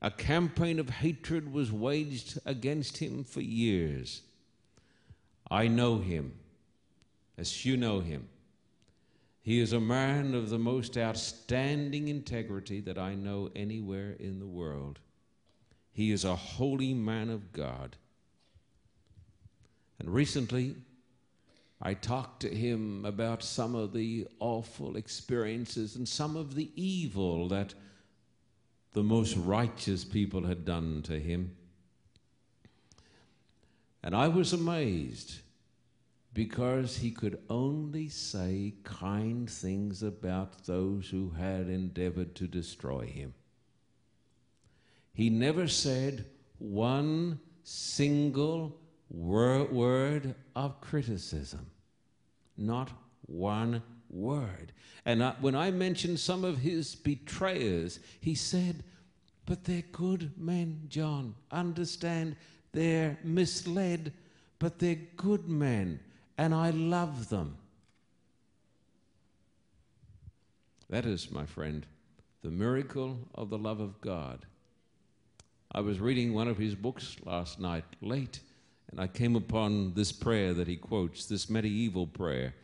A 0.00 0.12
campaign 0.12 0.78
of 0.78 0.88
hatred 0.88 1.52
was 1.52 1.72
waged 1.72 2.38
against 2.46 2.98
him 2.98 3.24
for 3.24 3.40
years. 3.40 4.22
I 5.50 5.66
know 5.66 5.98
him 5.98 6.34
as 7.36 7.66
you 7.66 7.76
know 7.76 7.98
him. 7.98 8.28
He 9.44 9.60
is 9.60 9.74
a 9.74 9.80
man 9.80 10.34
of 10.34 10.48
the 10.48 10.58
most 10.58 10.96
outstanding 10.96 12.08
integrity 12.08 12.80
that 12.80 12.96
I 12.96 13.14
know 13.14 13.50
anywhere 13.54 14.16
in 14.18 14.40
the 14.40 14.46
world. 14.46 15.00
He 15.92 16.12
is 16.12 16.24
a 16.24 16.34
holy 16.34 16.94
man 16.94 17.28
of 17.28 17.52
God. 17.52 17.96
And 19.98 20.08
recently, 20.08 20.76
I 21.82 21.92
talked 21.92 22.40
to 22.40 22.48
him 22.48 23.04
about 23.04 23.42
some 23.42 23.74
of 23.74 23.92
the 23.92 24.26
awful 24.40 24.96
experiences 24.96 25.94
and 25.94 26.08
some 26.08 26.36
of 26.36 26.54
the 26.54 26.70
evil 26.74 27.46
that 27.48 27.74
the 28.94 29.02
most 29.02 29.36
righteous 29.36 30.04
people 30.04 30.46
had 30.46 30.64
done 30.64 31.02
to 31.02 31.20
him. 31.20 31.54
And 34.02 34.16
I 34.16 34.28
was 34.28 34.54
amazed 34.54 35.40
because 36.34 36.96
he 36.96 37.12
could 37.12 37.38
only 37.48 38.08
say 38.08 38.74
kind 38.82 39.48
things 39.48 40.02
about 40.02 40.66
those 40.66 41.08
who 41.08 41.30
had 41.30 41.68
endeavored 41.68 42.34
to 42.34 42.48
destroy 42.48 43.06
him. 43.06 43.32
He 45.12 45.30
never 45.30 45.68
said 45.68 46.24
one 46.58 47.38
single 47.62 48.76
wor- 49.08 49.66
word 49.66 50.34
of 50.56 50.80
criticism, 50.80 51.70
not 52.56 52.90
one 53.26 53.80
word. 54.10 54.72
And 55.04 55.22
I, 55.22 55.34
when 55.40 55.54
I 55.54 55.70
mentioned 55.70 56.18
some 56.18 56.44
of 56.44 56.58
his 56.58 56.96
betrayers, 56.96 58.00
he 58.20 58.34
said, 58.34 58.82
But 59.46 59.62
they're 59.62 59.84
good 59.92 60.32
men, 60.36 60.82
John. 60.88 61.36
Understand, 61.52 62.34
they're 62.72 63.18
misled, 63.22 64.12
but 64.58 64.80
they're 64.80 64.98
good 65.16 65.48
men 65.48 66.00
and 66.36 66.54
I 66.54 66.70
love 66.70 67.28
them. 67.28 67.56
That 70.90 71.06
is, 71.06 71.30
my 71.30 71.46
friend, 71.46 71.86
the 72.42 72.50
miracle 72.50 73.18
of 73.34 73.50
the 73.50 73.58
love 73.58 73.80
of 73.80 74.00
God. 74.00 74.46
I 75.72 75.80
was 75.80 75.98
reading 75.98 76.34
one 76.34 76.46
of 76.46 76.58
his 76.58 76.74
books 76.74 77.16
last 77.24 77.58
night 77.58 77.84
late, 78.00 78.40
and 78.90 79.00
I 79.00 79.06
came 79.06 79.34
upon 79.34 79.94
this 79.94 80.12
prayer 80.12 80.54
that 80.54 80.68
he 80.68 80.76
quotes, 80.76 81.26
this 81.26 81.50
medieval 81.50 82.06
prayer 82.06 82.54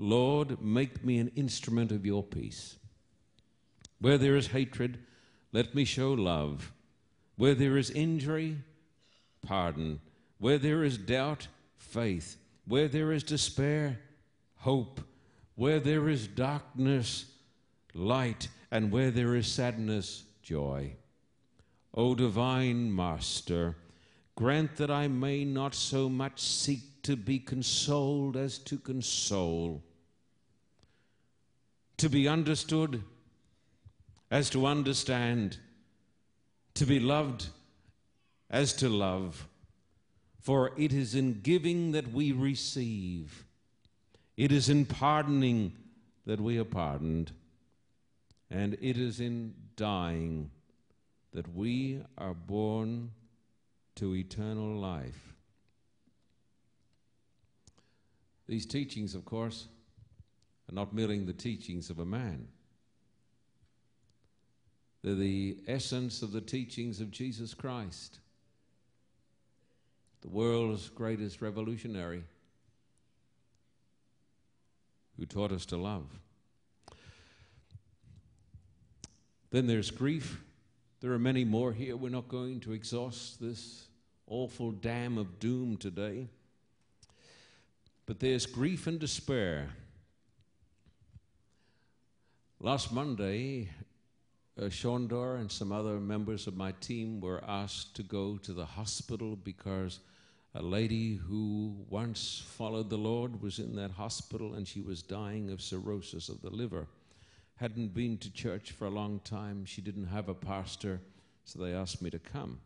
Lord, 0.00 0.62
make 0.62 1.04
me 1.04 1.18
an 1.18 1.32
instrument 1.34 1.90
of 1.90 2.06
your 2.06 2.22
peace. 2.22 2.76
Where 4.00 4.16
there 4.16 4.36
is 4.36 4.46
hatred, 4.48 4.98
let 5.52 5.74
me 5.74 5.84
show 5.84 6.12
love. 6.12 6.72
Where 7.36 7.54
there 7.54 7.76
is 7.76 7.90
injury, 7.90 8.58
pardon. 9.42 10.00
Where 10.38 10.58
there 10.58 10.84
is 10.84 10.98
doubt, 10.98 11.48
faith. 11.76 12.36
Where 12.68 12.86
there 12.86 13.12
is 13.12 13.22
despair, 13.22 13.98
hope. 14.56 15.00
Where 15.56 15.80
there 15.80 16.08
is 16.08 16.28
darkness, 16.28 17.24
light. 17.94 18.48
And 18.70 18.92
where 18.92 19.10
there 19.10 19.34
is 19.34 19.46
sadness, 19.46 20.24
joy. 20.42 20.92
O 21.94 22.14
divine 22.14 22.94
Master, 22.94 23.76
grant 24.36 24.76
that 24.76 24.90
I 24.90 25.08
may 25.08 25.44
not 25.44 25.74
so 25.74 26.08
much 26.08 26.40
seek 26.40 27.02
to 27.02 27.16
be 27.16 27.38
consoled 27.38 28.36
as 28.36 28.58
to 28.58 28.76
console, 28.78 29.82
to 31.96 32.08
be 32.08 32.28
understood 32.28 33.02
as 34.30 34.50
to 34.50 34.66
understand, 34.66 35.56
to 36.74 36.84
be 36.84 37.00
loved 37.00 37.46
as 38.50 38.74
to 38.74 38.88
love. 38.88 39.48
For 40.40 40.72
it 40.76 40.92
is 40.92 41.14
in 41.14 41.40
giving 41.40 41.92
that 41.92 42.12
we 42.12 42.32
receive, 42.32 43.44
it 44.36 44.52
is 44.52 44.68
in 44.68 44.86
pardoning 44.86 45.72
that 46.26 46.40
we 46.40 46.58
are 46.58 46.64
pardoned, 46.64 47.32
and 48.50 48.76
it 48.80 48.96
is 48.96 49.20
in 49.20 49.54
dying 49.76 50.50
that 51.32 51.54
we 51.54 52.00
are 52.16 52.34
born 52.34 53.10
to 53.96 54.14
eternal 54.14 54.76
life. 54.76 55.34
These 58.46 58.64
teachings, 58.64 59.14
of 59.14 59.24
course, 59.24 59.68
are 60.70 60.74
not 60.74 60.94
merely 60.94 61.18
the 61.18 61.32
teachings 61.32 61.90
of 61.90 61.98
a 61.98 62.06
man. 62.06 62.48
They're 65.02 65.14
the 65.14 65.58
essence 65.66 66.22
of 66.22 66.32
the 66.32 66.40
teachings 66.40 67.00
of 67.00 67.10
Jesus 67.10 67.54
Christ, 67.54 68.20
the 70.20 70.28
world's 70.28 70.88
greatest 70.88 71.40
revolutionary 71.40 72.24
who 75.16 75.26
taught 75.26 75.52
us 75.52 75.66
to 75.66 75.76
love. 75.76 76.06
Then 79.50 79.66
there's 79.66 79.90
grief. 79.90 80.40
There 81.00 81.12
are 81.12 81.18
many 81.18 81.44
more 81.44 81.72
here. 81.72 81.96
We're 81.96 82.10
not 82.10 82.28
going 82.28 82.60
to 82.60 82.72
exhaust 82.72 83.40
this 83.40 83.86
awful 84.26 84.72
dam 84.72 85.16
of 85.18 85.38
doom 85.38 85.76
today. 85.76 86.28
But 88.06 88.20
there's 88.20 88.46
grief 88.46 88.86
and 88.86 88.98
despair. 88.98 89.70
Last 92.60 92.92
Monday, 92.92 93.68
uh, 94.58 94.64
Shondor 94.64 95.36
and 95.38 95.50
some 95.50 95.70
other 95.70 96.00
members 96.00 96.46
of 96.46 96.56
my 96.56 96.72
team 96.80 97.20
were 97.20 97.42
asked 97.46 97.94
to 97.96 98.02
go 98.02 98.36
to 98.38 98.52
the 98.52 98.64
hospital 98.64 99.36
because 99.36 100.00
a 100.54 100.62
lady 100.62 101.14
who 101.14 101.76
once 101.88 102.42
followed 102.44 102.90
the 102.90 102.96
Lord 102.96 103.40
was 103.40 103.60
in 103.60 103.76
that 103.76 103.92
hospital 103.92 104.54
and 104.54 104.66
she 104.66 104.80
was 104.80 105.02
dying 105.02 105.50
of 105.50 105.62
cirrhosis 105.62 106.28
of 106.28 106.42
the 106.42 106.50
liver. 106.50 106.88
Hadn't 107.56 107.94
been 107.94 108.18
to 108.18 108.32
church 108.32 108.72
for 108.72 108.86
a 108.86 108.90
long 108.90 109.20
time. 109.22 109.64
She 109.64 109.80
didn't 109.80 110.06
have 110.06 110.28
a 110.28 110.34
pastor, 110.34 111.00
so 111.44 111.60
they 111.60 111.72
asked 111.72 112.02
me 112.02 112.10
to 112.10 112.18
come. 112.18 112.58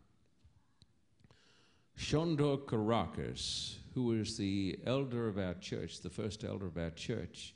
Shondor 1.97 2.65
Karakas, 2.65 3.75
who 3.93 4.13
is 4.13 4.35
the 4.37 4.79
elder 4.87 5.27
of 5.27 5.37
our 5.37 5.53
church, 5.55 6.01
the 6.01 6.09
first 6.09 6.43
elder 6.43 6.65
of 6.65 6.77
our 6.77 6.89
church, 6.89 7.53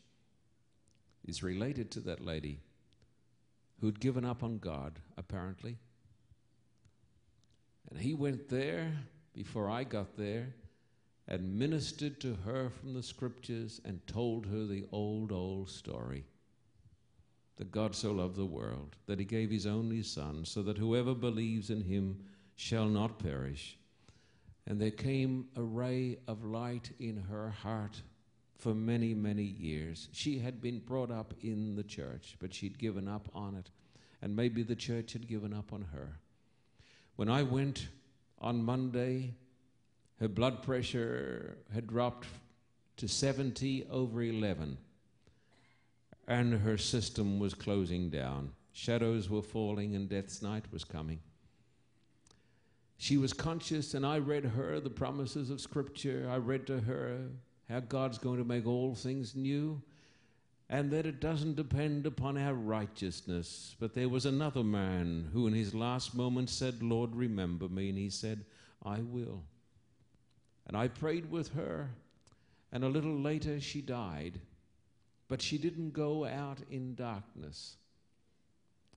is 1.26 1.42
related 1.42 1.90
to 1.92 2.00
that 2.02 2.24
lady 2.24 2.60
who'd 3.80 4.00
given 4.00 4.26
up 4.26 4.44
on 4.44 4.58
God, 4.58 5.00
apparently. 5.18 5.78
And 7.90 8.00
he 8.00 8.14
went 8.14 8.50
there 8.50 8.92
before 9.34 9.70
I 9.70 9.84
got 9.84 10.18
there 10.18 10.56
and 11.28 11.60
ministered 11.60 12.20
to 12.22 12.36
her 12.46 12.70
from 12.70 12.94
the 12.94 13.04
scriptures 13.04 13.82
and 13.86 14.06
told 14.08 14.46
her 14.46 14.66
the 14.66 14.86
old, 14.92 15.32
old 15.32 15.70
story 15.70 16.26
that 17.58 17.72
God 17.72 17.96
so 17.96 18.12
loved 18.12 18.36
the 18.36 18.46
world 18.46 18.96
that 19.08 19.20
he 19.20 19.26
gave 19.26 19.50
his 19.50 19.66
only 19.66 20.04
Son, 20.04 20.46
so 20.46 20.62
that 20.64 20.78
whoever 20.78 21.14
believes 21.14 21.70
in 21.70 21.82
him 21.82 22.20
shall 22.56 22.88
not 22.88 23.20
perish. 23.20 23.78
And 24.68 24.80
there 24.80 24.92
came 24.92 25.48
a 25.56 25.64
ray 25.64 26.18
of 26.28 26.46
light 26.46 26.92
in 27.00 27.18
her 27.18 27.50
heart 27.50 28.02
for 28.58 28.74
many, 28.74 29.14
many 29.14 29.44
years. 29.44 30.10
She 30.12 30.40
had 30.40 30.62
been 30.62 30.80
brought 30.80 31.12
up 31.12 31.34
in 31.42 31.76
the 31.76 31.84
church, 31.84 32.36
but 32.40 32.54
she'd 32.54 32.78
given 32.78 33.08
up 33.08 33.30
on 33.34 33.56
it. 33.56 33.70
And 34.22 34.36
maybe 34.36 34.64
the 34.64 34.76
church 34.76 35.14
had 35.14 35.28
given 35.28 35.54
up 35.54 35.72
on 35.72 35.86
her. 35.94 36.18
When 37.16 37.30
I 37.30 37.44
went 37.44 37.88
on 38.40 38.64
Monday, 38.64 39.36
her 40.20 40.28
blood 40.28 40.64
pressure 40.64 41.58
had 41.74 41.88
dropped 41.88 42.28
to 42.98 43.08
70 43.08 43.86
over 43.92 44.24
11, 44.24 44.78
and 46.28 46.54
her 46.54 46.78
system 46.78 47.40
was 47.40 47.54
closing 47.54 48.10
down. 48.10 48.52
Shadows 48.74 49.30
were 49.30 49.44
falling, 49.44 49.96
and 49.96 50.10
death's 50.10 50.42
night 50.42 50.66
was 50.72 50.84
coming. 50.84 51.20
She 52.98 53.18
was 53.18 53.34
conscious, 53.34 53.94
and 53.94 54.04
I 54.04 54.18
read 54.18 54.44
her 54.44 54.80
the 54.80 54.90
promises 54.90 55.52
of 55.52 55.62
Scripture. 55.62 56.28
I 56.32 56.38
read 56.38 56.66
to 56.68 56.80
her 56.80 57.30
how 57.70 57.80
God's 57.82 58.18
going 58.18 58.38
to 58.38 58.46
make 58.46 58.66
all 58.66 58.96
things 58.96 59.36
new, 59.36 59.82
and 60.70 60.92
that 60.92 61.06
it 61.06 61.20
doesn't 61.20 61.56
depend 61.56 62.06
upon 62.06 62.38
our 62.38 62.54
righteousness. 62.54 63.76
But 63.80 63.94
there 63.94 64.10
was 64.10 64.26
another 64.26 64.64
man 64.64 65.30
who, 65.34 65.48
in 65.48 65.54
his 65.54 65.74
last 65.74 66.16
moments, 66.16 66.54
said, 66.54 66.84
Lord, 66.84 67.16
remember 67.16 67.70
me. 67.70 67.90
And 67.90 67.98
he 67.98 68.10
said, 68.10 68.46
I 68.84 69.00
will. 69.00 69.44
And 70.66 70.76
I 70.76 70.90
prayed 70.90 71.32
with 71.32 71.54
her, 71.54 71.90
and 72.72 72.84
a 72.84 72.90
little 72.90 73.18
later 73.18 73.62
she 73.62 73.82
died. 73.82 74.40
But 75.30 75.42
she 75.42 75.58
didn't 75.58 75.92
go 75.92 76.26
out 76.26 76.60
in 76.70 76.96
darkness. 76.96 77.76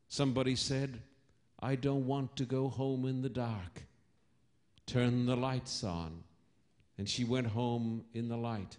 Somebody 0.08 0.56
said, 0.56 1.00
I 1.60 1.74
don't 1.76 2.06
want 2.06 2.36
to 2.36 2.44
go 2.44 2.68
home 2.68 3.04
in 3.04 3.22
the 3.22 3.28
dark. 3.28 3.82
Turn 4.86 5.26
the 5.26 5.36
lights 5.36 5.84
on 5.84 6.24
and 7.00 7.08
she 7.08 7.24
went 7.24 7.46
home 7.46 8.04
in 8.12 8.28
the 8.28 8.36
light. 8.36 8.76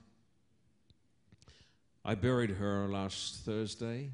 I 2.05 2.13
buried 2.13 2.51
her 2.51 2.87
last 2.87 3.43
Thursday, 3.45 4.11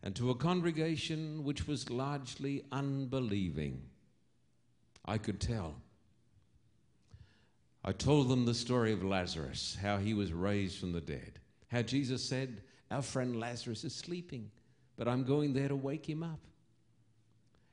and 0.00 0.14
to 0.14 0.30
a 0.30 0.36
congregation 0.36 1.42
which 1.42 1.66
was 1.66 1.90
largely 1.90 2.62
unbelieving, 2.70 3.82
I 5.04 5.18
could 5.18 5.40
tell. 5.40 5.74
I 7.84 7.90
told 7.90 8.28
them 8.28 8.44
the 8.44 8.54
story 8.54 8.92
of 8.92 9.02
Lazarus, 9.02 9.76
how 9.82 9.96
he 9.96 10.14
was 10.14 10.32
raised 10.32 10.78
from 10.78 10.92
the 10.92 11.00
dead, 11.00 11.40
how 11.72 11.82
Jesus 11.82 12.22
said, 12.22 12.62
Our 12.92 13.02
friend 13.02 13.40
Lazarus 13.40 13.82
is 13.82 13.92
sleeping, 13.92 14.52
but 14.96 15.08
I'm 15.08 15.24
going 15.24 15.52
there 15.52 15.66
to 15.66 15.74
wake 15.74 16.08
him 16.08 16.22
up. 16.22 16.38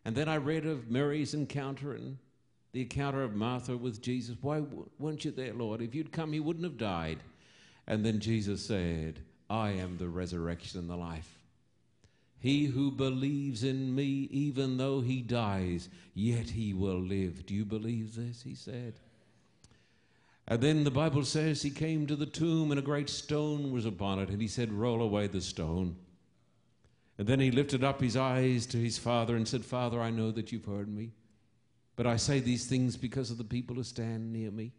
And 0.03 0.15
then 0.15 0.27
I 0.27 0.37
read 0.37 0.65
of 0.65 0.89
Mary's 0.89 1.35
encounter 1.35 1.93
and 1.93 2.17
the 2.71 2.81
encounter 2.81 3.23
of 3.23 3.35
Martha 3.35 3.75
with 3.75 4.01
Jesus. 4.01 4.35
Why 4.41 4.63
weren't 4.97 5.25
you 5.25 5.31
there, 5.31 5.53
Lord? 5.53 5.81
If 5.81 5.93
you'd 5.93 6.11
come, 6.11 6.33
he 6.33 6.39
wouldn't 6.39 6.63
have 6.65 6.77
died. 6.77 7.19
And 7.87 8.05
then 8.05 8.19
Jesus 8.19 8.65
said, 8.65 9.19
I 9.49 9.71
am 9.71 9.97
the 9.97 10.07
resurrection 10.07 10.79
and 10.79 10.89
the 10.89 10.95
life. 10.95 11.37
He 12.39 12.65
who 12.65 12.89
believes 12.89 13.63
in 13.63 13.93
me, 13.93 14.27
even 14.31 14.77
though 14.77 15.01
he 15.01 15.21
dies, 15.21 15.89
yet 16.15 16.49
he 16.49 16.73
will 16.73 16.99
live. 16.99 17.45
Do 17.45 17.53
you 17.53 17.65
believe 17.65 18.15
this? 18.15 18.41
He 18.41 18.55
said. 18.55 18.95
And 20.47 20.59
then 20.59 20.83
the 20.83 20.91
Bible 20.91 21.23
says 21.23 21.61
he 21.61 21.69
came 21.69 22.07
to 22.07 22.15
the 22.15 22.25
tomb 22.25 22.71
and 22.71 22.79
a 22.79 22.83
great 22.83 23.09
stone 23.09 23.71
was 23.71 23.85
upon 23.85 24.19
it, 24.19 24.29
and 24.29 24.41
he 24.41 24.47
said, 24.47 24.73
Roll 24.73 25.01
away 25.01 25.27
the 25.27 25.41
stone. 25.41 25.95
And 27.17 27.27
then 27.27 27.39
he 27.39 27.51
lifted 27.51 27.83
up 27.83 28.01
his 28.01 28.17
eyes 28.17 28.65
to 28.67 28.77
his 28.77 28.97
father 28.97 29.35
and 29.35 29.47
said, 29.47 29.63
Father, 29.63 30.01
I 30.01 30.09
know 30.09 30.31
that 30.31 30.51
you've 30.51 30.65
heard 30.65 30.89
me. 30.89 31.11
But 31.95 32.07
I 32.07 32.15
say 32.15 32.39
these 32.39 32.65
things 32.65 32.97
because 32.97 33.31
of 33.31 33.37
the 33.37 33.43
people 33.43 33.75
who 33.75 33.83
stand 33.83 34.31
near 34.31 34.51
me. 34.51 34.71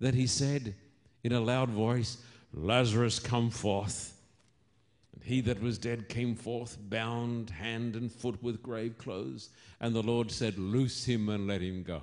That 0.00 0.14
he 0.14 0.26
said 0.26 0.74
in 1.22 1.32
a 1.32 1.40
loud 1.40 1.70
voice, 1.70 2.18
Lazarus, 2.52 3.18
come 3.18 3.50
forth. 3.50 4.16
And 5.14 5.22
he 5.22 5.40
that 5.42 5.60
was 5.60 5.78
dead 5.78 6.08
came 6.08 6.34
forth, 6.34 6.78
bound 6.88 7.50
hand 7.50 7.96
and 7.96 8.10
foot 8.10 8.42
with 8.42 8.62
grave 8.62 8.96
clothes. 8.98 9.50
And 9.80 9.94
the 9.94 10.02
Lord 10.02 10.30
said, 10.30 10.58
Loose 10.58 11.04
him 11.04 11.28
and 11.28 11.46
let 11.46 11.60
him 11.60 11.82
go. 11.82 12.02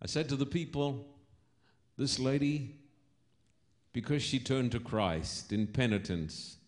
I 0.00 0.06
said 0.06 0.28
to 0.28 0.36
the 0.36 0.46
people, 0.46 1.06
This 1.96 2.18
lady, 2.18 2.76
because 3.92 4.22
she 4.22 4.38
turned 4.38 4.72
to 4.72 4.80
Christ 4.80 5.52
in 5.52 5.66
penitence, 5.66 6.58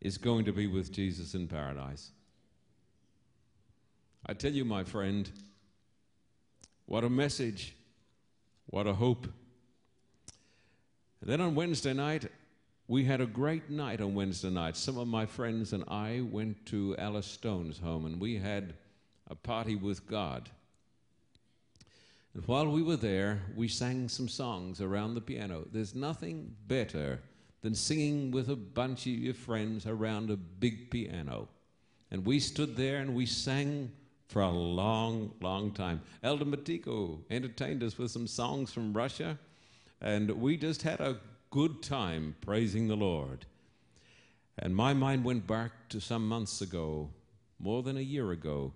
is 0.00 0.18
going 0.18 0.44
to 0.46 0.52
be 0.52 0.66
with 0.66 0.92
Jesus 0.92 1.34
in 1.34 1.46
paradise. 1.46 2.10
I 4.24 4.34
tell 4.34 4.52
you, 4.52 4.64
my 4.64 4.84
friend, 4.84 5.30
what 6.86 7.02
a 7.02 7.10
message, 7.10 7.74
what 8.66 8.86
a 8.86 8.94
hope. 8.94 9.26
And 11.20 11.30
then 11.30 11.40
on 11.40 11.54
Wednesday 11.54 11.92
night, 11.92 12.30
we 12.86 13.04
had 13.04 13.20
a 13.20 13.26
great 13.26 13.68
night 13.68 14.00
on 14.00 14.14
Wednesday 14.14 14.50
night. 14.50 14.76
Some 14.76 14.98
of 14.98 15.08
my 15.08 15.26
friends 15.26 15.72
and 15.72 15.84
I 15.88 16.20
went 16.20 16.66
to 16.66 16.96
Alice 16.98 17.26
Stone's 17.26 17.78
home 17.78 18.06
and 18.06 18.20
we 18.20 18.36
had 18.36 18.74
a 19.28 19.34
party 19.34 19.74
with 19.74 20.06
God. 20.06 20.50
And 22.34 22.46
while 22.46 22.68
we 22.68 22.82
were 22.82 22.96
there, 22.96 23.42
we 23.56 23.66
sang 23.66 24.08
some 24.08 24.28
songs 24.28 24.80
around 24.80 25.14
the 25.14 25.20
piano. 25.20 25.66
There's 25.72 25.94
nothing 25.94 26.54
better 26.68 27.20
than 27.62 27.74
singing 27.74 28.30
with 28.30 28.48
a 28.48 28.56
bunch 28.56 29.06
of 29.06 29.12
your 29.12 29.34
friends 29.34 29.86
around 29.86 30.30
a 30.30 30.36
big 30.36 30.90
piano. 30.90 31.48
And 32.10 32.24
we 32.24 32.40
stood 32.40 32.76
there 32.76 32.98
and 32.98 33.14
we 33.14 33.26
sang 33.26 33.90
for 34.32 34.40
a 34.40 34.50
long, 34.50 35.30
long 35.42 35.70
time. 35.72 36.00
Elder 36.22 36.46
Matiko 36.46 37.18
entertained 37.30 37.82
us 37.82 37.98
with 37.98 38.10
some 38.10 38.26
songs 38.26 38.72
from 38.72 38.94
Russia, 38.94 39.38
and 40.00 40.30
we 40.30 40.56
just 40.56 40.82
had 40.82 41.00
a 41.00 41.18
good 41.50 41.82
time 41.82 42.34
praising 42.40 42.88
the 42.88 42.96
Lord. 42.96 43.44
And 44.58 44.74
my 44.74 44.94
mind 44.94 45.24
went 45.24 45.46
back 45.46 45.72
to 45.90 46.00
some 46.00 46.26
months 46.26 46.62
ago, 46.62 47.10
more 47.58 47.82
than 47.82 47.98
a 47.98 48.00
year 48.00 48.30
ago, 48.32 48.72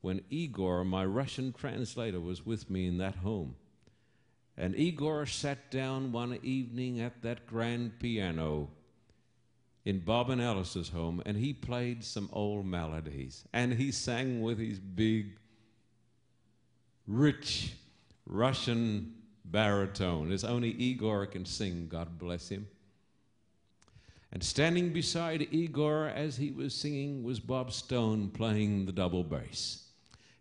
when 0.00 0.22
Igor, 0.30 0.84
my 0.84 1.04
Russian 1.04 1.52
translator, 1.52 2.20
was 2.20 2.46
with 2.46 2.70
me 2.70 2.86
in 2.86 2.98
that 2.98 3.16
home. 3.16 3.56
And 4.56 4.76
Igor 4.76 5.26
sat 5.26 5.72
down 5.72 6.12
one 6.12 6.38
evening 6.44 7.00
at 7.00 7.22
that 7.22 7.46
grand 7.46 7.98
piano 7.98 8.68
in 9.84 10.00
Bob 10.00 10.30
and 10.30 10.40
Alice's 10.40 10.90
home, 10.90 11.22
and 11.24 11.36
he 11.36 11.52
played 11.52 12.04
some 12.04 12.28
old 12.32 12.66
melodies. 12.66 13.44
And 13.52 13.74
he 13.74 13.92
sang 13.92 14.42
with 14.42 14.58
his 14.58 14.78
big, 14.78 15.38
rich 17.06 17.74
Russian 18.26 19.14
baritone. 19.44 20.32
As 20.32 20.44
only 20.44 20.70
Igor 20.70 21.26
can 21.26 21.44
sing, 21.44 21.88
God 21.88 22.18
bless 22.18 22.48
him. 22.48 22.68
And 24.32 24.44
standing 24.44 24.92
beside 24.92 25.48
Igor 25.50 26.08
as 26.08 26.36
he 26.36 26.52
was 26.52 26.74
singing 26.74 27.24
was 27.24 27.40
Bob 27.40 27.72
Stone 27.72 28.30
playing 28.30 28.86
the 28.86 28.92
double 28.92 29.24
bass. 29.24 29.84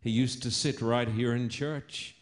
He 0.01 0.11
used 0.11 0.43
to 0.43 0.51
sit 0.51 0.81
right 0.81 1.07
here 1.07 1.33
in 1.33 1.49
church 1.49 2.15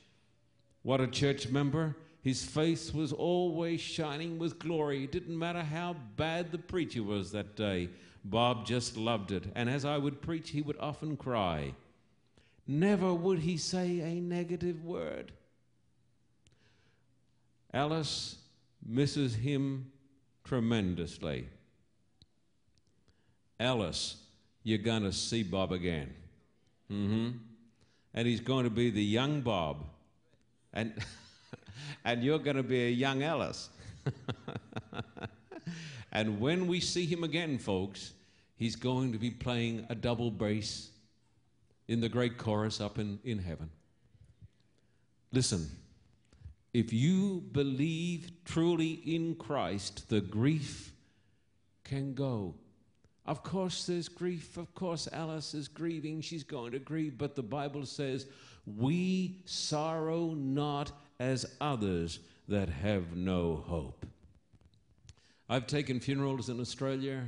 what 0.87 1.01
a 1.01 1.07
church 1.07 1.49
member. 1.49 1.97
His 2.27 2.43
face 2.43 2.93
was 2.93 3.13
always 3.13 3.79
shining 3.79 4.37
with 4.37 4.59
glory. 4.59 5.05
It 5.05 5.13
didn't 5.13 5.39
matter 5.39 5.63
how 5.63 5.95
bad 6.17 6.51
the 6.51 6.57
preacher 6.57 7.01
was 7.01 7.31
that 7.31 7.55
day. 7.55 7.87
Bob 8.25 8.65
just 8.65 8.97
loved 8.97 9.31
it. 9.31 9.45
And 9.55 9.69
as 9.69 9.85
I 9.85 9.97
would 9.97 10.21
preach, 10.21 10.49
he 10.49 10.61
would 10.61 10.75
often 10.77 11.15
cry. 11.15 11.73
Never 12.67 13.13
would 13.13 13.39
he 13.39 13.55
say 13.55 14.01
a 14.01 14.19
negative 14.19 14.83
word. 14.83 15.31
Alice 17.73 18.35
misses 18.85 19.33
him 19.35 19.89
tremendously. 20.43 21.47
Alice, 23.57 24.17
you're 24.63 24.79
going 24.79 25.03
to 25.03 25.13
see 25.13 25.43
Bob 25.43 25.71
again. 25.71 26.13
Mm-hmm. 26.91 27.37
And 28.13 28.27
he's 28.27 28.41
going 28.41 28.65
to 28.65 28.69
be 28.69 28.89
the 28.89 29.01
young 29.01 29.39
Bob 29.39 29.85
and, 30.73 30.93
and 32.05 32.23
you're 32.23 32.39
going 32.39 32.57
to 32.57 32.63
be 32.63 32.85
a 32.85 32.89
young 32.89 33.23
Alice. 33.23 33.69
and 36.11 36.39
when 36.39 36.67
we 36.67 36.79
see 36.79 37.05
him 37.05 37.23
again, 37.23 37.57
folks, 37.57 38.13
he's 38.55 38.75
going 38.75 39.11
to 39.11 39.17
be 39.17 39.31
playing 39.31 39.85
a 39.89 39.95
double 39.95 40.31
bass 40.31 40.89
in 41.87 42.01
the 42.01 42.09
great 42.09 42.37
chorus 42.37 42.81
up 42.81 42.99
in, 42.99 43.19
in 43.23 43.39
heaven. 43.39 43.69
Listen, 45.31 45.69
if 46.73 46.93
you 46.93 47.43
believe 47.51 48.31
truly 48.45 49.01
in 49.05 49.35
Christ, 49.35 50.09
the 50.09 50.21
grief 50.21 50.91
can 51.83 52.13
go. 52.13 52.55
Of 53.25 53.43
course, 53.43 53.85
there's 53.85 54.07
grief. 54.07 54.57
Of 54.57 54.73
course, 54.73 55.07
Alice 55.11 55.53
is 55.53 55.67
grieving. 55.67 56.21
She's 56.21 56.43
going 56.43 56.71
to 56.71 56.79
grieve. 56.79 57.17
But 57.17 57.35
the 57.35 57.43
Bible 57.43 57.85
says, 57.85 58.27
we 58.65 59.41
sorrow 59.45 60.33
not 60.33 60.91
as 61.19 61.45
others 61.59 62.19
that 62.47 62.69
have 62.69 63.15
no 63.15 63.63
hope. 63.67 64.05
I've 65.49 65.67
taken 65.67 65.99
funerals 65.99 66.49
in 66.49 66.59
Australia 66.59 67.23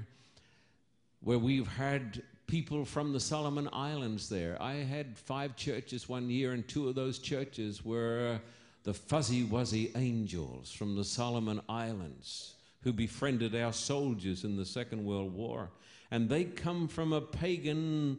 where 1.21 1.39
we've 1.39 1.67
had 1.67 2.21
people 2.47 2.83
from 2.85 3.13
the 3.13 3.19
Solomon 3.19 3.69
Islands 3.71 4.29
there. 4.29 4.61
I 4.61 4.75
had 4.75 5.17
five 5.17 5.55
churches 5.55 6.09
one 6.09 6.29
year, 6.29 6.53
and 6.53 6.67
two 6.67 6.89
of 6.89 6.95
those 6.95 7.19
churches 7.19 7.85
were 7.85 8.39
the 8.83 8.93
fuzzy 8.93 9.43
wuzzy 9.43 9.91
angels 9.95 10.71
from 10.71 10.95
the 10.95 11.03
Solomon 11.03 11.61
Islands 11.69 12.55
who 12.81 12.93
befriended 12.93 13.55
our 13.55 13.73
soldiers 13.73 14.43
in 14.43 14.55
the 14.55 14.65
Second 14.65 15.03
World 15.03 15.33
War. 15.33 15.69
And 16.11 16.29
they 16.29 16.45
come 16.45 16.87
from 16.87 17.13
a 17.13 17.21
pagan 17.21 18.17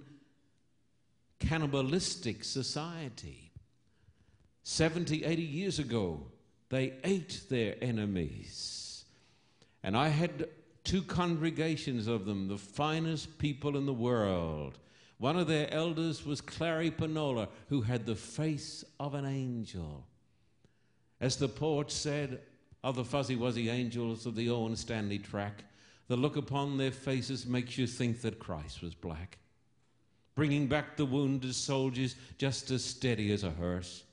cannibalistic 1.40 2.44
society. 2.44 3.39
70, 4.62 5.24
80 5.24 5.42
years 5.42 5.78
ago, 5.78 6.20
they 6.68 6.94
ate 7.04 7.42
their 7.48 7.76
enemies. 7.82 9.04
And 9.82 9.96
I 9.96 10.08
had 10.08 10.48
two 10.84 11.02
congregations 11.02 12.06
of 12.06 12.26
them, 12.26 12.48
the 12.48 12.58
finest 12.58 13.38
people 13.38 13.76
in 13.76 13.86
the 13.86 13.92
world. 13.92 14.78
One 15.18 15.38
of 15.38 15.46
their 15.46 15.72
elders 15.72 16.24
was 16.24 16.40
Clary 16.40 16.90
Panola, 16.90 17.48
who 17.68 17.82
had 17.82 18.06
the 18.06 18.16
face 18.16 18.84
of 18.98 19.14
an 19.14 19.26
angel. 19.26 20.06
As 21.20 21.36
the 21.36 21.48
poet 21.48 21.90
said 21.90 22.40
of 22.82 22.96
the 22.96 23.04
fuzzy 23.04 23.36
wuzzy 23.36 23.70
angels 23.70 24.24
of 24.24 24.34
the 24.34 24.48
Owen 24.48 24.76
Stanley 24.76 25.18
track, 25.18 25.64
the 26.08 26.16
look 26.16 26.36
upon 26.36 26.78
their 26.78 26.90
faces 26.90 27.46
makes 27.46 27.76
you 27.76 27.86
think 27.86 28.20
that 28.22 28.38
Christ 28.38 28.82
was 28.82 28.94
black 28.94 29.38
bringing 30.40 30.66
back 30.66 30.96
the 30.96 31.04
wounded 31.04 31.54
soldiers 31.54 32.16
just 32.38 32.70
as 32.70 32.82
steady 32.82 33.30
as 33.30 33.44
a 33.44 33.50
hearse. 33.50 34.04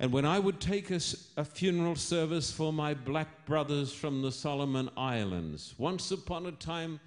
And 0.00 0.12
when 0.12 0.24
I 0.24 0.38
would 0.38 0.60
take 0.60 0.90
a, 0.90 1.00
a, 1.36 1.44
funeral 1.44 1.94
service 1.94 2.50
for 2.50 2.72
my 2.72 2.94
black 2.94 3.46
brothers 3.46 3.92
from 3.92 4.22
the 4.22 4.32
Solomon 4.32 4.90
Islands, 4.96 5.74
once 5.78 6.10
upon 6.10 6.46
a 6.46 6.52
time, 6.52 6.98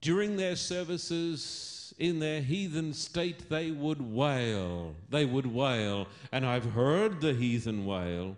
during 0.00 0.36
their 0.36 0.56
services 0.56 1.94
in 1.98 2.18
their 2.18 2.40
heathen 2.40 2.92
state, 2.92 3.48
they 3.48 3.70
would 3.70 4.00
wail. 4.00 4.94
They 5.10 5.24
would 5.24 5.46
wail. 5.46 6.08
And 6.32 6.44
I've 6.44 6.64
heard 6.64 7.20
the 7.20 7.34
heathen 7.34 7.86
wail, 7.86 8.36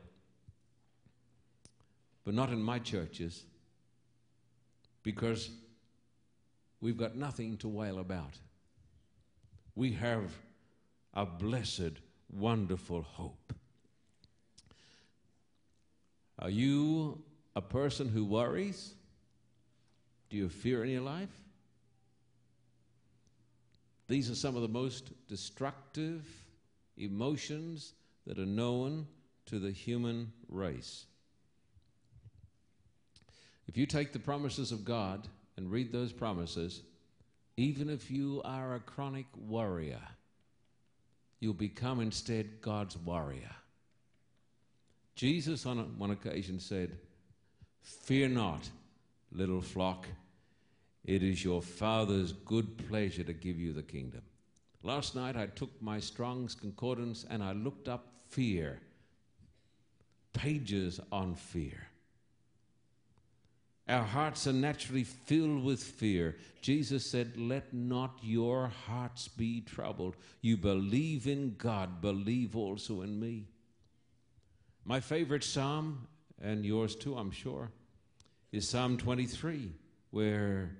but 2.24 2.34
not 2.34 2.50
in 2.50 2.62
my 2.62 2.78
churches, 2.78 3.44
because 5.02 5.50
we've 6.82 6.98
got 6.98 7.16
nothing 7.16 7.56
to 7.58 7.68
wail 7.68 7.98
about. 7.98 8.38
We 9.74 9.92
have 9.92 10.32
a 11.14 11.24
blessed, 11.24 11.92
wonderful 12.30 13.02
hope. 13.02 13.54
Are 16.40 16.50
you 16.50 17.22
a 17.54 17.60
person 17.60 18.08
who 18.08 18.24
worries? 18.24 18.94
Do 20.30 20.36
you 20.36 20.48
fear 20.48 20.82
in 20.82 20.90
your 20.90 21.02
life? 21.02 21.28
These 24.08 24.30
are 24.30 24.34
some 24.34 24.56
of 24.56 24.62
the 24.62 24.68
most 24.68 25.12
destructive 25.28 26.26
emotions 26.96 27.92
that 28.26 28.38
are 28.38 28.46
known 28.46 29.06
to 29.46 29.58
the 29.58 29.70
human 29.70 30.32
race. 30.48 31.04
If 33.68 33.76
you 33.76 33.86
take 33.86 34.12
the 34.12 34.18
promises 34.18 34.72
of 34.72 34.84
God 34.84 35.28
and 35.56 35.70
read 35.70 35.92
those 35.92 36.12
promises, 36.12 36.82
even 37.56 37.88
if 37.88 38.10
you 38.10 38.40
are 38.44 38.74
a 38.74 38.80
chronic 38.80 39.26
worrier, 39.36 40.00
you'll 41.38 41.54
become 41.54 42.00
instead 42.00 42.60
God's 42.60 42.96
warrior. 42.96 43.54
Jesus, 45.14 45.66
on 45.66 45.78
one 45.98 46.10
occasion, 46.10 46.58
said, 46.60 46.96
Fear 47.82 48.28
not, 48.28 48.68
little 49.32 49.60
flock, 49.60 50.06
it 51.04 51.22
is 51.22 51.44
your 51.44 51.62
Father's 51.62 52.32
good 52.32 52.76
pleasure 52.88 53.24
to 53.24 53.32
give 53.32 53.58
you 53.58 53.72
the 53.72 53.82
kingdom. 53.82 54.22
Last 54.82 55.14
night 55.14 55.36
I 55.36 55.46
took 55.46 55.70
my 55.82 56.00
Strong's 56.00 56.54
Concordance 56.54 57.24
and 57.28 57.42
I 57.42 57.52
looked 57.52 57.88
up 57.88 58.06
fear, 58.28 58.80
pages 60.32 61.00
on 61.12 61.34
fear. 61.34 61.86
Our 63.88 64.04
hearts 64.04 64.46
are 64.46 64.52
naturally 64.52 65.02
filled 65.02 65.64
with 65.64 65.82
fear. 65.82 66.36
Jesus 66.62 67.04
said, 67.04 67.36
Let 67.36 67.74
not 67.74 68.18
your 68.22 68.68
hearts 68.86 69.26
be 69.26 69.62
troubled. 69.62 70.14
You 70.42 70.56
believe 70.56 71.26
in 71.26 71.56
God, 71.58 72.00
believe 72.00 72.54
also 72.54 73.00
in 73.02 73.18
me. 73.18 73.48
My 74.84 75.00
favorite 75.00 75.44
psalm, 75.44 76.06
and 76.40 76.64
yours 76.64 76.94
too, 76.96 77.16
I'm 77.16 77.30
sure, 77.30 77.70
is 78.52 78.68
Psalm 78.68 78.96
23, 78.96 79.72
where 80.10 80.70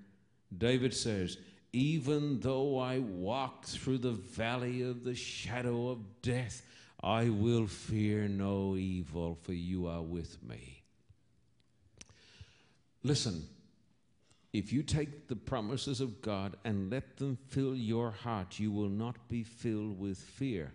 David 0.56 0.94
says, 0.94 1.38
Even 1.72 2.40
though 2.40 2.78
I 2.78 2.98
walk 2.98 3.64
through 3.66 3.98
the 3.98 4.12
valley 4.12 4.82
of 4.82 5.04
the 5.04 5.14
shadow 5.14 5.88
of 5.88 6.22
death, 6.22 6.62
I 7.02 7.28
will 7.28 7.66
fear 7.66 8.28
no 8.28 8.76
evil, 8.76 9.38
for 9.42 9.52
you 9.52 9.86
are 9.86 10.02
with 10.02 10.42
me. 10.42 10.82
Listen, 13.02 13.48
if 14.52 14.72
you 14.72 14.82
take 14.82 15.28
the 15.28 15.36
promises 15.36 16.00
of 16.00 16.20
God 16.20 16.56
and 16.64 16.90
let 16.90 17.16
them 17.16 17.38
fill 17.48 17.74
your 17.74 18.10
heart, 18.10 18.58
you 18.58 18.72
will 18.72 18.88
not 18.88 19.28
be 19.28 19.44
filled 19.44 19.98
with 19.98 20.18
fear. 20.18 20.72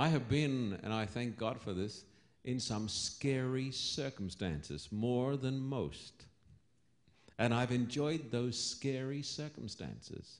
I 0.00 0.08
have 0.08 0.30
been, 0.30 0.78
and 0.82 0.94
I 0.94 1.04
thank 1.04 1.36
God 1.36 1.60
for 1.60 1.74
this, 1.74 2.06
in 2.44 2.58
some 2.58 2.88
scary 2.88 3.70
circumstances, 3.70 4.88
more 4.90 5.36
than 5.36 5.60
most. 5.60 6.24
And 7.38 7.52
I've 7.52 7.70
enjoyed 7.70 8.30
those 8.30 8.58
scary 8.58 9.20
circumstances. 9.20 10.38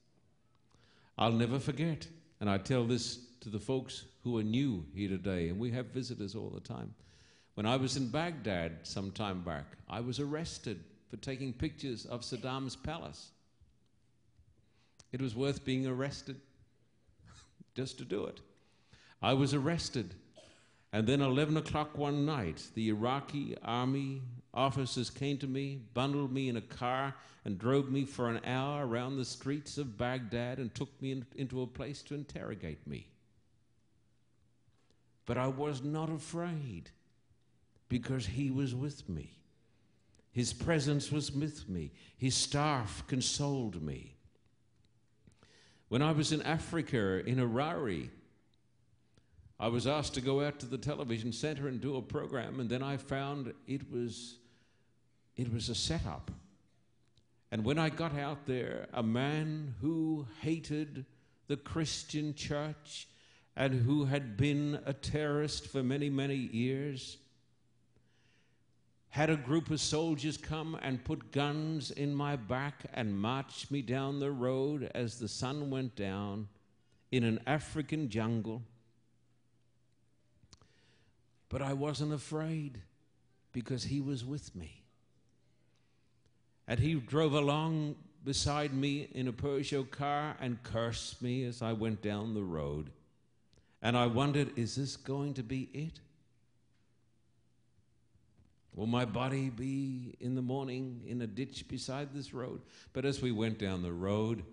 I'll 1.19 1.33
never 1.33 1.59
forget, 1.59 2.07
and 2.41 2.49
I 2.49 2.57
tell 2.57 2.87
this 2.87 3.19
to 3.43 3.51
the 3.51 3.61
folks 3.61 4.07
who 4.25 4.39
are 4.39 4.43
new 4.43 4.87
here 4.95 5.11
today, 5.11 5.51
and 5.51 5.59
we 5.59 5.71
have 5.73 5.89
visitors 5.89 6.35
all 6.35 6.49
the 6.49 6.61
time. 6.61 6.95
When 7.53 7.67
I 7.67 7.77
was 7.77 7.99
in 7.99 8.09
Baghdad 8.09 8.79
some 8.85 9.11
time 9.11 9.43
back, 9.43 9.77
I 9.91 10.01
was 10.01 10.21
arrested 10.21 10.83
for 11.11 11.19
taking 11.19 11.53
pictures 11.53 12.07
of 12.07 12.23
Saddam's 12.23 12.77
palace. 12.77 13.29
It 15.13 15.21
was 15.21 15.37
worth 15.37 15.67
being 15.67 15.87
arrested 15.87 16.41
just 17.75 17.99
to 17.99 18.07
do 18.07 18.25
it. 18.25 18.41
I 19.23 19.35
was 19.35 19.55
arrested. 19.55 20.15
And 20.93 21.07
then 21.07 21.21
11 21.21 21.57
o'clock 21.57 21.97
one 21.97 22.27
night, 22.27 22.63
the 22.75 22.89
Iraqi 22.89 23.57
army 23.63 24.23
officers 24.53 25.09
came 25.09 25.39
to 25.39 25.47
me, 25.47 25.81
bundled 25.95 26.33
me 26.33 26.49
in 26.49 26.57
a 26.57 26.63
car, 26.63 27.15
and 27.45 27.59
drove 27.59 27.91
me 27.91 28.05
for 28.05 28.29
an 28.29 28.41
hour 28.45 28.87
around 28.87 29.17
the 29.17 29.25
streets 29.25 29.79
of 29.79 29.97
Baghdad 29.97 30.59
and 30.59 30.75
took 30.75 31.01
me 31.01 31.13
in, 31.13 31.27
into 31.37 31.63
a 31.63 31.67
place 31.67 32.03
to 32.03 32.15
interrogate 32.15 32.85
me. 32.87 33.07
But 35.27 35.39
I 35.39 35.47
was 35.47 35.83
not 35.83 36.11
afraid 36.11 36.91
because 37.89 38.27
he 38.27 38.51
was 38.51 38.75
with 38.75 39.09
me. 39.09 39.31
His 40.33 40.53
presence 40.53 41.13
was 41.13 41.31
with 41.33 41.69
me. 41.69 41.93
His 42.17 42.35
staff 42.35 43.05
consoled 43.07 43.81
me. 43.81 44.17
When 45.89 46.03
I 46.03 46.13
was 46.13 46.33
in 46.33 46.43
Africa, 46.43 47.25
in 47.27 47.39
Harare, 47.39 48.11
I 49.61 49.69
was 49.69 49.87
asked 49.87 50.15
to 50.15 50.23
go 50.23 50.43
out 50.43 50.59
to 50.61 50.67
the 50.67 50.79
television 50.79 51.35
center 51.35 51.69
and 51.69 51.83
do 51.83 51.97
a 51.97 52.03
program, 52.03 52.61
and 52.61 52.71
then 52.71 52.83
I 52.83 52.97
found 52.97 53.53
it 53.67 53.93
was, 53.93 54.39
it 55.37 55.53
was 55.53 55.69
a 55.69 55.75
setup. 55.75 56.31
And 57.53 57.63
when 57.63 57.79
I 57.79 57.91
got 57.91 58.17
out 58.17 58.47
there, 58.47 58.89
a 58.95 59.03
man 59.03 59.75
who 59.83 60.27
hated 60.41 61.05
the 61.47 61.59
Christian 61.59 62.35
church 62.35 63.07
and 63.55 63.75
who 63.75 64.07
had 64.07 64.39
been 64.39 64.81
a 64.87 64.95
terrorist 64.95 65.67
for 65.67 65.83
many, 65.83 66.09
many 66.09 66.37
years 66.37 67.19
had 69.11 69.29
a 69.29 69.37
group 69.37 69.71
of 69.71 69.81
soldiers 69.81 70.39
come 70.39 70.79
and 70.81 71.05
put 71.05 71.33
guns 71.33 71.91
in 71.91 72.15
my 72.15 72.35
back 72.35 72.87
and 72.95 73.21
march 73.21 73.71
me 73.71 73.83
down 73.83 74.21
the 74.21 74.31
road 74.31 74.91
as 74.95 75.19
the 75.19 75.29
sun 75.29 75.69
went 75.69 75.95
down 75.97 76.49
in 77.11 77.25
an 77.25 77.41
African 77.47 78.09
jungle. 78.09 78.63
But 81.51 81.61
I 81.61 81.75
wasn't 81.75 82.15
afraid 82.15 82.81
because 83.53 83.85
he 83.85 84.01
was 84.01 84.25
with 84.25 84.57
me. 84.57 84.85
And 86.67 86.81
he 86.81 86.95
drove 86.95 87.35
along 87.35 87.97
beside 88.25 88.73
me 88.73 89.09
in 89.13 89.29
a 89.29 89.33
Peugeot 89.33 89.91
car 89.91 90.37
and 90.41 90.63
cursed 90.63 91.21
me 91.21 91.45
as 91.45 91.61
I 91.61 91.73
went 91.73 92.01
down 92.01 92.33
the 92.33 92.43
road. 92.43 92.91
And 93.83 93.97
I 93.97 94.07
wondered, 94.07 94.57
is 94.57 94.77
this 94.77 94.97
going 94.97 95.35
to 95.35 95.43
be 95.43 95.69
it? 95.75 96.01
Will 98.75 98.87
my 98.87 99.05
body 99.05 99.51
be 99.51 100.17
in 100.21 100.37
the 100.37 100.43
morning 100.43 101.03
in 101.07 101.21
a 101.23 101.27
ditch 101.27 101.67
beside 101.67 102.15
this 102.15 102.33
road? 102.33 102.61
But 102.93 103.05
as 103.05 103.21
we 103.21 103.33
went 103.33 103.59
down 103.59 103.83
the 103.83 103.93
road 103.93 104.45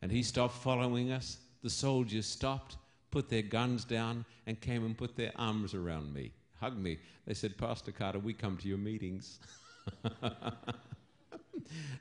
and 0.00 0.10
he 0.10 0.22
stopped 0.22 0.56
following 0.56 1.12
us, 1.12 1.38
the 1.62 1.70
soldiers 1.70 2.26
stopped, 2.26 2.76
put 3.12 3.28
their 3.28 3.42
guns 3.42 3.84
down, 3.84 4.24
and 4.46 4.60
came 4.60 4.84
and 4.84 4.98
put 4.98 5.14
their 5.14 5.30
arms 5.36 5.74
around 5.74 6.12
me, 6.12 6.32
hugged 6.58 6.80
me. 6.80 6.98
They 7.26 7.34
said, 7.34 7.56
Pastor 7.56 7.92
Carter, 7.92 8.18
we 8.18 8.32
come 8.32 8.56
to 8.56 8.66
your 8.66 8.78
meetings. 8.78 9.38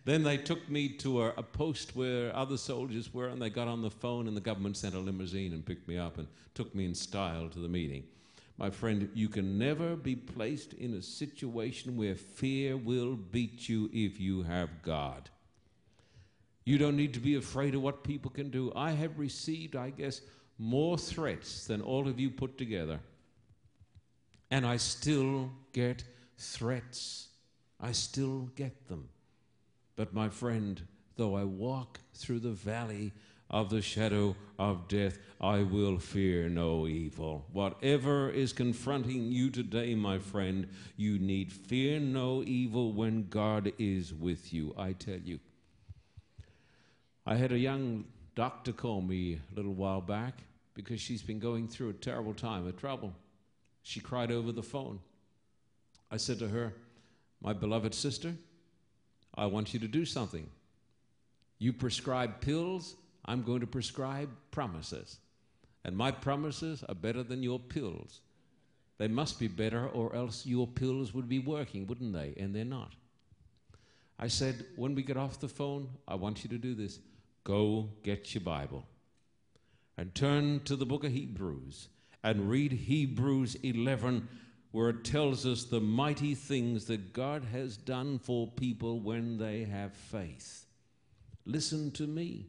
then 0.05 0.23
they 0.23 0.37
took 0.37 0.67
me 0.69 0.89
to 0.89 1.21
a, 1.21 1.33
a, 1.37 1.43
post 1.43 1.95
where 1.95 2.35
other 2.35 2.57
soldiers 2.57 3.13
were, 3.13 3.27
and 3.27 3.39
they 3.39 3.51
got 3.51 3.67
on 3.67 3.83
the 3.83 3.91
phone, 3.91 4.27
and 4.27 4.35
the 4.35 4.41
government 4.41 4.77
sent 4.77 4.95
a 4.95 4.99
limousine 4.99 5.53
and 5.53 5.63
picked 5.63 5.87
me 5.87 5.97
up 5.97 6.17
and 6.17 6.27
took 6.55 6.73
me 6.73 6.85
in 6.85 6.95
style 6.95 7.47
to 7.49 7.59
the 7.59 7.67
meeting. 7.67 8.03
My 8.57 8.69
friend, 8.69 9.09
you 9.13 9.29
can 9.29 9.57
never 9.57 9.95
be 9.95 10.15
placed 10.15 10.73
in 10.73 10.93
a 10.93 11.01
situation 11.01 11.97
where 11.97 12.15
fear 12.15 12.77
will 12.77 13.15
beat 13.15 13.67
you 13.67 13.89
if 13.91 14.19
you 14.19 14.43
have 14.43 14.81
God. 14.81 15.29
You 16.63 16.77
don't 16.77 16.95
need 16.95 17.13
to 17.15 17.19
be 17.19 17.35
afraid 17.35 17.73
of 17.73 17.81
what 17.81 18.03
people 18.03 18.29
can 18.29 18.49
do. 18.49 18.71
I 18.75 18.91
have 18.91 19.17
received, 19.17 19.75
I 19.75 19.89
guess, 19.89 20.21
more 20.61 20.95
threats 20.95 21.65
than 21.65 21.81
all 21.81 22.07
of 22.07 22.19
you 22.19 22.29
put 22.29 22.55
together. 22.55 22.99
And 24.51 24.63
I 24.63 24.77
still 24.77 25.51
get 25.73 26.03
threats. 26.37 27.29
I 27.79 27.93
still 27.93 28.51
get 28.55 28.87
them. 28.87 29.09
But 29.95 30.13
my 30.13 30.29
friend, 30.29 30.79
though 31.15 31.35
I 31.35 31.45
walk 31.45 31.99
through 32.13 32.41
the 32.41 32.51
valley 32.51 33.11
of 33.49 33.71
the 33.71 33.81
shadow 33.81 34.35
of 34.59 34.87
death, 34.87 35.17
I 35.41 35.63
will 35.63 35.97
fear 35.97 36.47
no 36.47 36.85
evil. 36.85 37.47
Whatever 37.51 38.29
is 38.29 38.53
confronting 38.53 39.31
you 39.31 39.49
today, 39.49 39.95
my 39.95 40.19
friend, 40.19 40.67
you 40.95 41.17
need 41.17 41.51
fear 41.51 41.99
no 41.99 42.43
evil 42.43 42.93
when 42.93 43.29
God 43.29 43.73
is 43.79 44.13
with 44.13 44.53
you, 44.53 44.75
I 44.77 44.93
tell 44.93 45.19
you. 45.19 45.39
I 47.25 47.35
had 47.35 47.51
a 47.51 47.57
young 47.57 48.05
doctor 48.35 48.71
call 48.71 49.01
me 49.01 49.39
a 49.51 49.55
little 49.55 49.73
while 49.73 50.01
back 50.01 50.43
because 50.73 51.01
she's 51.01 51.21
been 51.21 51.39
going 51.39 51.67
through 51.67 51.89
a 51.89 51.93
terrible 51.93 52.33
time 52.33 52.67
of 52.67 52.77
trouble. 52.77 53.13
She 53.83 53.99
cried 53.99 54.31
over 54.31 54.51
the 54.51 54.63
phone. 54.63 54.99
I 56.09 56.17
said 56.17 56.39
to 56.39 56.47
her, 56.47 56.73
My 57.41 57.53
beloved 57.53 57.93
sister, 57.93 58.33
I 59.35 59.45
want 59.45 59.73
you 59.73 59.79
to 59.79 59.87
do 59.87 60.05
something. 60.05 60.47
You 61.57 61.73
prescribe 61.73 62.41
pills, 62.41 62.95
I'm 63.25 63.43
going 63.43 63.61
to 63.61 63.67
prescribe 63.67 64.29
promises. 64.51 65.17
And 65.83 65.95
my 65.95 66.11
promises 66.11 66.83
are 66.87 66.95
better 66.95 67.23
than 67.23 67.43
your 67.43 67.59
pills. 67.59 68.21
They 68.97 69.07
must 69.07 69.39
be 69.39 69.47
better, 69.47 69.87
or 69.87 70.15
else 70.15 70.45
your 70.45 70.67
pills 70.67 71.13
would 71.13 71.27
be 71.27 71.39
working, 71.39 71.87
wouldn't 71.87 72.13
they? 72.13 72.35
And 72.37 72.55
they're 72.55 72.65
not. 72.65 72.93
I 74.19 74.27
said, 74.27 74.65
when 74.75 74.93
we 74.93 75.01
get 75.01 75.17
off 75.17 75.39
the 75.39 75.47
phone, 75.47 75.89
I 76.07 76.13
want 76.15 76.43
you 76.43 76.49
to 76.51 76.59
do 76.59 76.75
this. 76.75 76.99
Go 77.43 77.89
get 78.03 78.35
your 78.35 78.43
Bible 78.43 78.85
and 80.01 80.15
turn 80.15 80.59
to 80.61 80.75
the 80.75 80.85
book 80.85 81.03
of 81.03 81.11
Hebrews 81.11 81.87
and 82.23 82.49
read 82.49 82.71
Hebrews 82.71 83.53
11, 83.61 84.27
where 84.71 84.89
it 84.89 85.03
tells 85.03 85.45
us 85.45 85.65
the 85.65 85.79
mighty 85.79 86.33
things 86.33 86.85
that 86.85 87.13
God 87.13 87.45
has 87.51 87.77
done 87.77 88.17
for 88.17 88.47
people 88.47 88.99
when 88.99 89.37
they 89.37 89.63
have 89.65 89.93
faith. 89.93 90.65
Listen 91.45 91.91
to 91.91 92.07
me. 92.07 92.47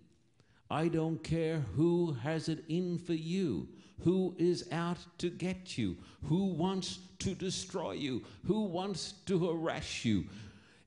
I 0.71 0.89
don't 0.89 1.23
care 1.23 1.59
who 1.77 2.17
has 2.23 2.49
it 2.49 2.65
in 2.71 2.97
for 2.97 3.13
you, 3.13 3.69
who 4.03 4.35
is 4.39 4.67
out 4.73 4.97
to 5.19 5.29
get 5.29 5.77
you, 5.77 5.99
who 6.25 6.47
wants 6.55 7.01
to 7.19 7.35
destroy 7.35 7.93
you, 7.93 8.23
who 8.47 8.63
wants 8.63 9.13
to 9.27 9.39
harass 9.39 10.07
you. 10.07 10.25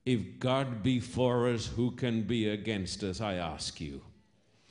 If 0.04 0.40
God 0.40 0.82
be 0.82 0.98
for 0.98 1.48
us, 1.48 1.66
who 1.66 1.92
can 1.92 2.22
be 2.22 2.48
against 2.48 3.04
us, 3.04 3.20
I 3.20 3.34
ask 3.34 3.80
you. 3.80 4.00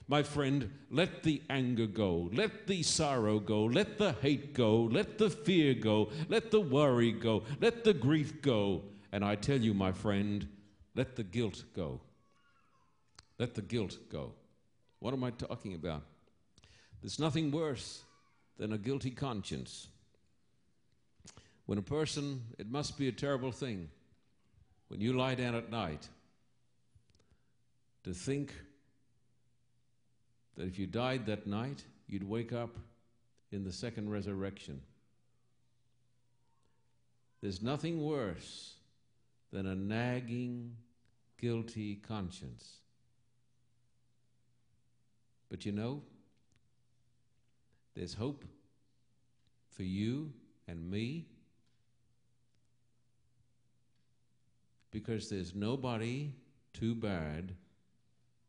My 0.08 0.22
friend, 0.22 0.72
let 0.92 1.24
the 1.24 1.42
anger 1.50 1.88
go, 1.88 2.30
let 2.32 2.68
the 2.68 2.84
sorrow 2.84 3.40
go, 3.40 3.64
let 3.64 3.98
the 3.98 4.14
hate 4.14 4.54
go, 4.54 4.84
let 4.84 5.18
the 5.18 5.32
fear 5.32 5.74
go, 5.74 6.12
let 6.30 6.52
the 6.52 6.62
worry 6.62 7.12
go, 7.12 7.44
let 7.60 7.84
the 7.84 7.94
grief 7.94 8.42
go. 8.42 8.84
And 9.12 9.26
I 9.26 9.36
tell 9.36 9.60
you, 9.60 9.74
my 9.74 9.92
friend, 9.92 10.48
let 10.94 11.16
the 11.16 11.24
guilt 11.24 11.64
go. 11.76 12.02
Let 13.40 13.56
the 13.56 13.64
guilt 13.64 13.98
go. 14.10 14.34
What 15.00 15.14
am 15.14 15.24
I 15.24 15.32
talking 15.32 15.74
about? 15.74 16.04
There's 17.02 17.20
nothing 17.20 17.52
worse 17.52 18.04
than 18.58 18.74
a 18.74 18.78
guilty 18.78 19.12
conscience. 19.12 19.88
When 21.66 21.80
a 21.80 21.84
person, 21.84 22.44
it 22.60 22.70
must 22.70 22.98
be 22.98 23.08
a 23.08 23.12
terrible 23.12 23.52
thing, 23.52 23.90
when 24.88 25.02
you 25.02 25.14
lie 25.14 25.36
down 25.36 25.56
at 25.56 25.72
night, 25.72 26.08
to 28.04 28.14
think 28.14 28.54
that 30.56 30.68
if 30.68 30.80
you 30.80 30.88
died 30.88 31.26
that 31.26 31.48
night, 31.48 31.84
you'd 32.08 32.28
wake 32.28 32.54
up 32.54 32.78
in 33.52 33.64
the 33.64 33.72
second 33.72 34.10
resurrection. 34.10 34.82
There's 37.42 37.62
nothing 37.62 38.02
worse 38.02 38.76
than 39.52 39.66
a 39.68 39.76
nagging, 39.76 40.76
guilty 41.40 41.96
conscience. 41.96 42.78
But 45.50 45.66
you 45.66 45.72
know, 45.72 46.02
there's 47.96 48.14
hope 48.14 48.44
for 49.70 49.84
you 49.84 50.32
and 50.68 50.90
me 50.90 51.28
because 54.92 55.30
there's 55.30 55.54
nobody 55.54 56.32
too 56.74 56.96
bad 56.96 57.54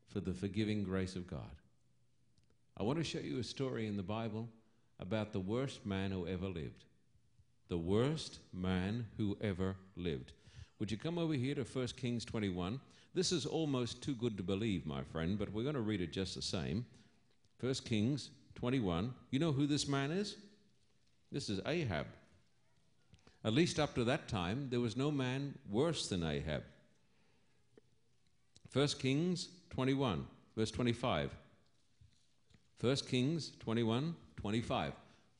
for 0.08 0.20
the 0.20 0.32
forgiving 0.32 0.84
grace 0.84 1.16
of 1.16 1.26
God. 1.26 1.42
I 2.78 2.82
want 2.82 2.98
to 2.98 3.04
show 3.04 3.20
you 3.20 3.38
a 3.38 3.44
story 3.44 3.86
in 3.86 3.96
the 3.96 4.02
Bible 4.02 4.48
about 5.00 5.32
the 5.32 5.40
worst 5.40 5.86
man 5.86 6.10
who 6.10 6.26
ever 6.26 6.46
lived. 6.46 6.84
The 7.68 7.78
worst 7.78 8.38
man 8.52 9.06
who 9.16 9.36
ever 9.40 9.76
lived. 9.96 10.32
Would 10.78 10.90
you 10.90 10.98
come 10.98 11.16
over 11.16 11.32
here 11.32 11.54
to 11.54 11.64
1 11.64 11.86
Kings 11.96 12.24
21? 12.26 12.78
This 13.14 13.32
is 13.32 13.46
almost 13.46 14.02
too 14.02 14.14
good 14.14 14.36
to 14.36 14.42
believe, 14.42 14.84
my 14.84 15.02
friend, 15.02 15.38
but 15.38 15.50
we're 15.52 15.62
going 15.62 15.74
to 15.74 15.80
read 15.80 16.02
it 16.02 16.12
just 16.12 16.34
the 16.34 16.42
same. 16.42 16.84
1 17.60 17.74
Kings 17.86 18.28
21. 18.56 19.14
You 19.30 19.38
know 19.38 19.52
who 19.52 19.66
this 19.66 19.88
man 19.88 20.10
is? 20.10 20.36
This 21.32 21.48
is 21.48 21.60
Ahab. 21.64 22.06
At 23.42 23.54
least 23.54 23.80
up 23.80 23.94
to 23.94 24.04
that 24.04 24.28
time, 24.28 24.68
there 24.70 24.80
was 24.80 24.98
no 24.98 25.10
man 25.10 25.54
worse 25.70 26.08
than 26.08 26.22
Ahab. 26.22 26.62
1 28.70 28.88
Kings 28.98 29.48
21, 29.70 30.26
verse 30.54 30.70
25. 30.70 31.30
1 32.80 32.96
Kings 33.08 33.52
21, 33.60 34.14
25. 34.36 34.92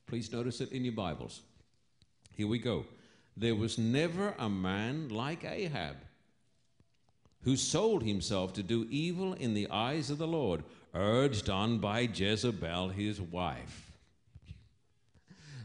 Please 0.07 0.31
notice 0.31 0.61
it 0.61 0.71
in 0.71 0.83
your 0.83 0.93
Bibles. 0.93 1.41
Here 2.31 2.47
we 2.47 2.59
go. 2.59 2.85
There 3.35 3.55
was 3.55 3.77
never 3.77 4.33
a 4.39 4.49
man 4.49 5.09
like 5.09 5.43
Ahab 5.43 5.97
who 7.43 7.55
sold 7.55 8.03
himself 8.03 8.53
to 8.53 8.63
do 8.63 8.87
evil 8.89 9.33
in 9.33 9.53
the 9.53 9.69
eyes 9.69 10.09
of 10.09 10.17
the 10.17 10.27
Lord, 10.27 10.63
urged 10.93 11.49
on 11.49 11.77
by 11.77 12.01
Jezebel, 12.01 12.89
his 12.89 13.21
wife. 13.21 13.91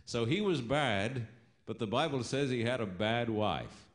So 0.05 0.25
he 0.27 0.41
was 0.41 0.61
bad 0.61 1.27
but 1.67 1.79
the 1.79 1.87
Bible 1.87 2.23
says 2.25 2.51
he 2.51 2.65
had 2.65 2.81
a 2.81 2.87
bad 2.87 3.31
wife. 3.31 3.87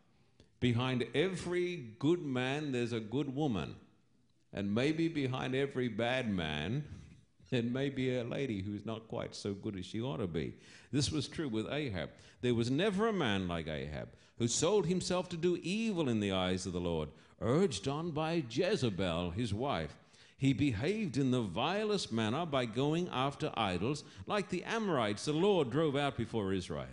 Behind 0.60 1.06
every 1.14 1.90
good 2.00 2.24
man, 2.24 2.72
there's 2.72 2.94
a 2.94 3.00
good 3.00 3.36
woman. 3.36 3.76
And 4.54 4.74
maybe 4.74 5.08
behind 5.08 5.54
every 5.54 5.88
bad 5.88 6.28
man, 6.28 6.86
there 7.50 7.64
may 7.64 7.89
be 7.89 8.16
a 8.16 8.24
lady 8.24 8.62
who's 8.62 8.86
not 8.86 9.08
quite 9.08 9.36
so 9.36 9.54
good 9.54 9.78
as 9.78 9.86
she 9.86 10.02
ought 10.02 10.18
to 10.18 10.28
be. 10.28 10.54
This 10.91 11.12
was 11.12 11.28
true 11.28 11.50
with 11.50 11.72
Ahab. 11.72 12.10
There 12.41 12.56
was 12.56 12.70
never 12.70 13.08
a 13.08 13.14
man 13.14 13.48
like 13.48 13.68
Ahab 13.68 14.10
who 14.38 14.48
sold 14.48 14.86
himself 14.86 15.30
to 15.30 15.38
do 15.38 15.58
evil 15.64 16.10
in 16.10 16.20
the 16.20 16.32
eyes 16.32 16.66
of 16.66 16.74
the 16.74 16.80
Lord, 16.80 17.10
urged 17.41 17.88
on 17.88 18.12
by 18.12 18.43
Jezebel, 18.50 19.32
his 19.32 19.54
wife. 19.54 19.95
He 20.38 20.54
behaved 20.54 21.18
in 21.18 21.32
the 21.32 21.41
vilest 21.41 22.12
manner 22.12 22.45
by 22.45 22.66
going 22.66 23.10
after 23.10 23.52
idols, 23.56 24.04
like 24.28 24.50
the 24.50 24.64
Amorites 24.64 25.26
the 25.26 25.34
Lord 25.34 25.72
drove 25.72 25.95
out 25.95 26.16
before 26.16 26.54
Israel. 26.54 26.86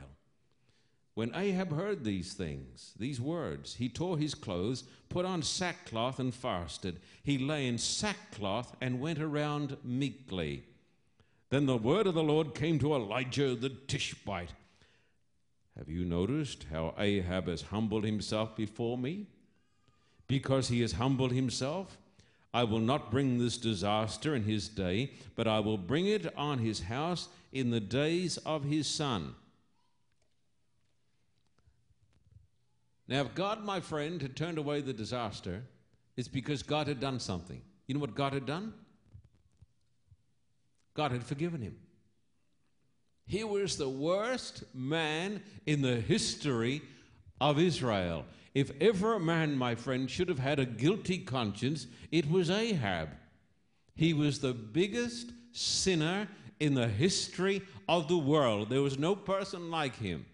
When 1.15 1.35
Ahab 1.35 1.73
heard 1.73 2.03
these 2.03 2.33
things, 2.33 2.93
these 2.99 3.21
words, 3.21 3.77
he 3.77 3.89
tore 3.89 4.19
his 4.19 4.35
clothes, 4.35 4.83
put 5.09 5.25
on 5.25 5.43
sackcloth, 5.43 6.19
and 6.19 6.35
fasted. 6.35 6.99
He 7.23 7.39
lay 7.39 7.69
in 7.69 7.79
sackcloth 7.79 8.75
and 8.81 9.01
went 9.01 9.21
around 9.21 9.77
meekly. 9.85 10.65
Then 11.51 11.67
the 11.67 11.77
word 11.77 12.09
of 12.09 12.15
the 12.15 12.23
Lord 12.23 12.55
came 12.55 12.81
to 12.81 12.95
Elijah 12.95 13.55
the 13.55 13.69
Tishbite. 13.69 14.53
Have 15.79 15.89
you 15.89 16.05
noticed 16.05 16.67
how 16.71 16.95
Ahab 16.99 17.47
has 17.47 17.63
humbled 17.63 18.05
himself 18.05 18.57
before 18.57 18.99
me? 18.99 19.27
Because 20.27 20.69
he 20.69 20.81
has 20.81 20.93
humbled 20.93 21.33
himself, 21.33 21.97
I 22.53 22.65
will 22.65 22.81
not 22.81 23.11
bring 23.11 23.39
this 23.39 23.57
disaster 23.57 24.35
in 24.35 24.45
his 24.45 24.69
day, 24.69 25.13
but 25.37 25.47
I 25.47 25.61
will 25.61 25.79
bring 25.79 26.07
it 26.07 26.33
on 26.37 26.59
his 26.59 26.81
house 26.81 27.29
in 27.53 27.71
the 27.71 27.81
days 27.81 28.37
of 28.39 28.65
his 28.65 28.89
son. 28.89 29.35
Now, 33.07 33.21
if 33.21 33.35
God, 33.35 33.65
my 33.65 33.81
friend, 33.81 34.21
had 34.23 34.37
turned 34.37 34.59
away 34.59 34.81
the 34.81 34.93
disaster, 34.93 35.63
it's 36.17 36.29
because 36.29 36.63
God 36.63 36.87
had 36.89 37.01
done 37.01 37.21
something. 37.21 37.61
You 37.87 37.95
know 37.95 38.01
what 38.01 38.15
God 38.15 38.33
had 38.33 38.47
done? 38.47 38.73
God 40.95 41.13
had 41.13 41.25
forgiven 41.25 41.61
him. 41.61 41.77
He 43.27 43.43
was 43.45 43.77
the 43.77 43.89
worst 43.89 44.65
man 44.75 45.43
in 45.67 45.83
the 45.83 46.01
history 46.01 46.83
of 47.41 47.59
Israel. 47.59 48.25
If 48.55 48.71
ever 48.81 49.15
a 49.15 49.21
man, 49.21 49.57
my 49.57 49.75
friend, 49.75 50.09
should 50.09 50.29
have 50.29 50.39
had 50.39 50.61
a 50.61 50.67
guilty 50.67 51.19
conscience, 51.19 51.87
it 52.13 52.31
was 52.31 52.51
Ahab. 52.51 53.11
He 53.97 54.13
was 54.13 54.39
the 54.39 54.53
biggest 54.53 55.33
sinner 55.53 56.29
in 56.61 56.75
the 56.75 56.89
history 56.89 57.63
of 57.89 58.09
the 58.09 58.19
world. 58.19 58.71
There 58.71 58.83
was 58.83 58.99
no 58.99 59.17
person 59.17 59.71
like 59.71 59.97
him. 59.97 60.25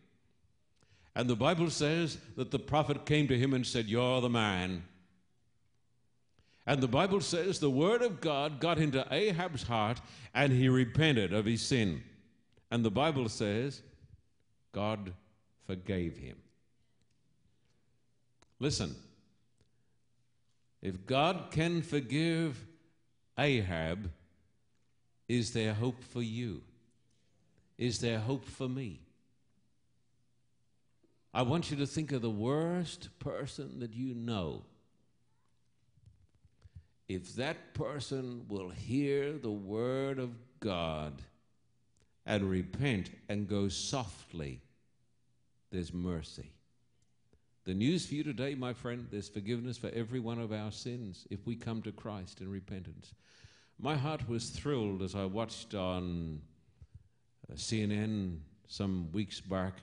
And 1.15 1.29
the 1.29 1.37
Bible 1.37 1.71
says 1.71 2.19
that 2.37 2.51
the 2.51 2.59
prophet 2.59 3.05
came 3.05 3.29
to 3.29 3.39
him 3.39 3.53
and 3.53 3.67
said, 3.67 3.87
You're 3.87 4.21
the 4.21 4.31
man. 4.31 4.85
And 6.67 6.81
the 6.81 6.89
Bible 6.89 7.21
says 7.21 7.59
the 7.59 7.71
word 7.71 8.03
of 8.03 8.21
God 8.21 8.61
got 8.61 8.79
into 8.79 9.05
Ahab's 9.11 9.65
heart 9.65 10.01
and 10.35 10.53
he 10.53 10.69
repented 10.69 11.33
of 11.33 11.47
his 11.47 11.63
sin. 11.63 12.03
And 12.71 12.85
the 12.85 12.91
Bible 12.91 13.29
says 13.29 13.83
God 14.73 15.13
forgave 15.67 16.17
him. 16.17 16.37
Listen, 18.61 18.95
if 20.83 21.07
God 21.07 21.47
can 21.51 21.83
forgive 21.83 22.65
Ahab, 23.37 24.11
is 25.29 25.53
there 25.53 25.75
hope 25.75 26.03
for 26.05 26.23
you? 26.23 26.63
Is 27.79 27.99
there 27.99 28.19
hope 28.19 28.45
for 28.45 28.69
me? 28.69 29.01
I 31.33 31.43
want 31.43 31.71
you 31.71 31.77
to 31.77 31.87
think 31.87 32.11
of 32.13 32.23
the 32.23 32.31
worst 32.31 33.09
person 33.21 33.79
that 33.81 33.95
you 33.95 34.15
know. 34.15 34.63
If 37.09 37.35
that 37.37 37.75
person 37.75 38.47
will 38.49 38.71
hear 38.71 39.33
the 39.33 39.51
word 39.51 40.19
of 40.19 40.31
God 40.59 41.23
and 42.27 42.51
repent 42.51 43.11
and 43.29 43.49
go 43.49 43.69
softly, 43.69 44.61
there's 45.71 45.93
mercy. 45.93 46.51
The 47.65 47.75
news 47.75 48.07
for 48.07 48.15
you 48.15 48.25
today, 48.25 48.55
my 48.55 48.73
friend, 48.73 49.07
there's 49.11 49.29
forgiveness 49.29 49.79
for 49.79 49.91
every 49.91 50.19
one 50.19 50.41
of 50.41 50.53
our 50.53 50.73
sins 50.73 51.27
if 51.31 51.47
we 51.47 51.55
come 51.55 51.83
to 51.83 51.93
Christ 51.93 52.41
in 52.41 52.51
repentance. 52.51 53.15
My 53.79 53.97
heart 53.97 54.29
was 54.29 54.51
thrilled 54.51 55.03
as 55.03 55.15
I 55.15 55.25
watched 55.25 55.75
on 55.75 56.41
uh, 57.51 57.55
CNN 57.55 58.39
some 58.67 59.11
weeks 59.13 59.41
back 59.41 59.75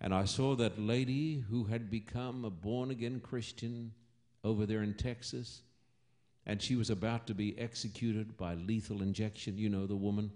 and 0.00 0.14
I 0.14 0.24
saw 0.24 0.54
that 0.56 0.78
lady 0.78 1.44
who 1.50 1.64
had 1.64 1.90
become 1.90 2.44
a 2.44 2.50
born 2.50 2.90
again 2.90 3.20
Christian 3.20 3.92
over 4.44 4.66
there 4.66 4.82
in 4.82 4.94
Texas, 4.94 5.62
and 6.44 6.62
she 6.62 6.76
was 6.76 6.90
about 6.90 7.26
to 7.26 7.34
be 7.34 7.58
executed 7.58 8.36
by 8.36 8.54
lethal 8.54 9.02
injection. 9.02 9.58
You 9.58 9.68
know 9.68 9.86
the 9.86 9.96
woman. 9.96 10.30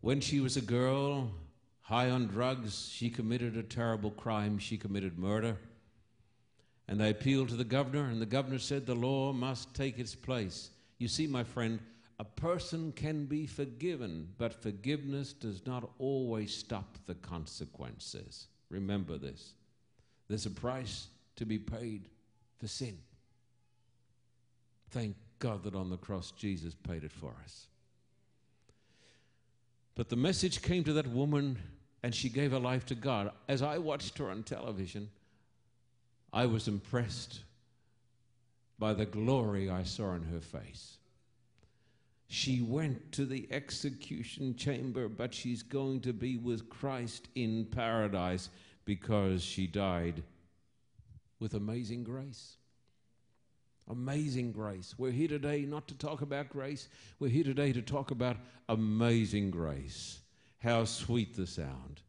When 0.00 0.20
she 0.20 0.38
was 0.40 0.56
a 0.56 0.60
girl, 0.60 1.30
high 1.80 2.10
on 2.10 2.26
drugs, 2.26 2.88
she 2.92 3.10
committed 3.10 3.56
a 3.56 3.62
terrible 3.62 4.10
crime. 4.12 4.58
She 4.58 4.76
committed 4.76 5.18
murder. 5.18 5.56
And 6.86 7.00
they 7.00 7.10
appealed 7.10 7.48
to 7.48 7.56
the 7.56 7.64
governor, 7.64 8.04
and 8.04 8.20
the 8.20 8.26
governor 8.26 8.58
said 8.58 8.86
the 8.86 8.94
law 8.94 9.32
must 9.32 9.74
take 9.74 9.98
its 9.98 10.14
place. 10.14 10.70
You 10.98 11.08
see, 11.08 11.26
my 11.26 11.44
friend, 11.44 11.80
a 12.18 12.24
person 12.24 12.92
can 12.92 13.26
be 13.26 13.46
forgiven, 13.46 14.28
but 14.38 14.52
forgiveness 14.52 15.32
does 15.32 15.64
not 15.66 15.88
always 15.98 16.52
stop 16.52 16.98
the 17.06 17.14
consequences. 17.14 18.48
Remember 18.70 19.18
this. 19.18 19.54
There's 20.26 20.46
a 20.46 20.50
price 20.50 21.08
to 21.36 21.46
be 21.46 21.58
paid 21.58 22.08
for 22.58 22.66
sin. 22.66 22.98
Thank 24.90 25.16
God 25.38 25.62
that 25.62 25.76
on 25.76 25.90
the 25.90 25.96
cross 25.96 26.32
Jesus 26.32 26.74
paid 26.74 27.04
it 27.04 27.12
for 27.12 27.34
us. 27.44 27.66
But 29.94 30.08
the 30.08 30.16
message 30.16 30.62
came 30.62 30.84
to 30.84 30.92
that 30.94 31.06
woman 31.06 31.58
and 32.02 32.14
she 32.14 32.28
gave 32.28 32.50
her 32.52 32.58
life 32.58 32.86
to 32.86 32.94
God. 32.94 33.32
As 33.48 33.62
I 33.62 33.78
watched 33.78 34.18
her 34.18 34.30
on 34.30 34.42
television, 34.42 35.10
I 36.32 36.46
was 36.46 36.68
impressed 36.68 37.40
by 38.78 38.94
the 38.94 39.06
glory 39.06 39.70
I 39.70 39.82
saw 39.82 40.14
in 40.14 40.22
her 40.24 40.40
face. 40.40 40.97
She 42.28 42.60
went 42.60 43.10
to 43.12 43.24
the 43.24 43.48
execution 43.50 44.54
chamber, 44.54 45.08
but 45.08 45.32
she's 45.32 45.62
going 45.62 46.00
to 46.02 46.12
be 46.12 46.36
with 46.36 46.68
Christ 46.68 47.28
in 47.34 47.64
paradise 47.64 48.50
because 48.84 49.42
she 49.42 49.66
died 49.66 50.22
with 51.40 51.54
amazing 51.54 52.04
grace. 52.04 52.56
Amazing 53.88 54.52
grace. 54.52 54.94
We're 54.98 55.10
here 55.10 55.28
today 55.28 55.62
not 55.62 55.88
to 55.88 55.94
talk 55.94 56.20
about 56.20 56.50
grace, 56.50 56.88
we're 57.18 57.28
here 57.28 57.44
today 57.44 57.72
to 57.72 57.80
talk 57.80 58.10
about 58.10 58.36
amazing 58.68 59.50
grace. 59.50 60.20
How 60.58 60.84
sweet 60.84 61.34
the 61.34 61.46
sound 61.46 62.02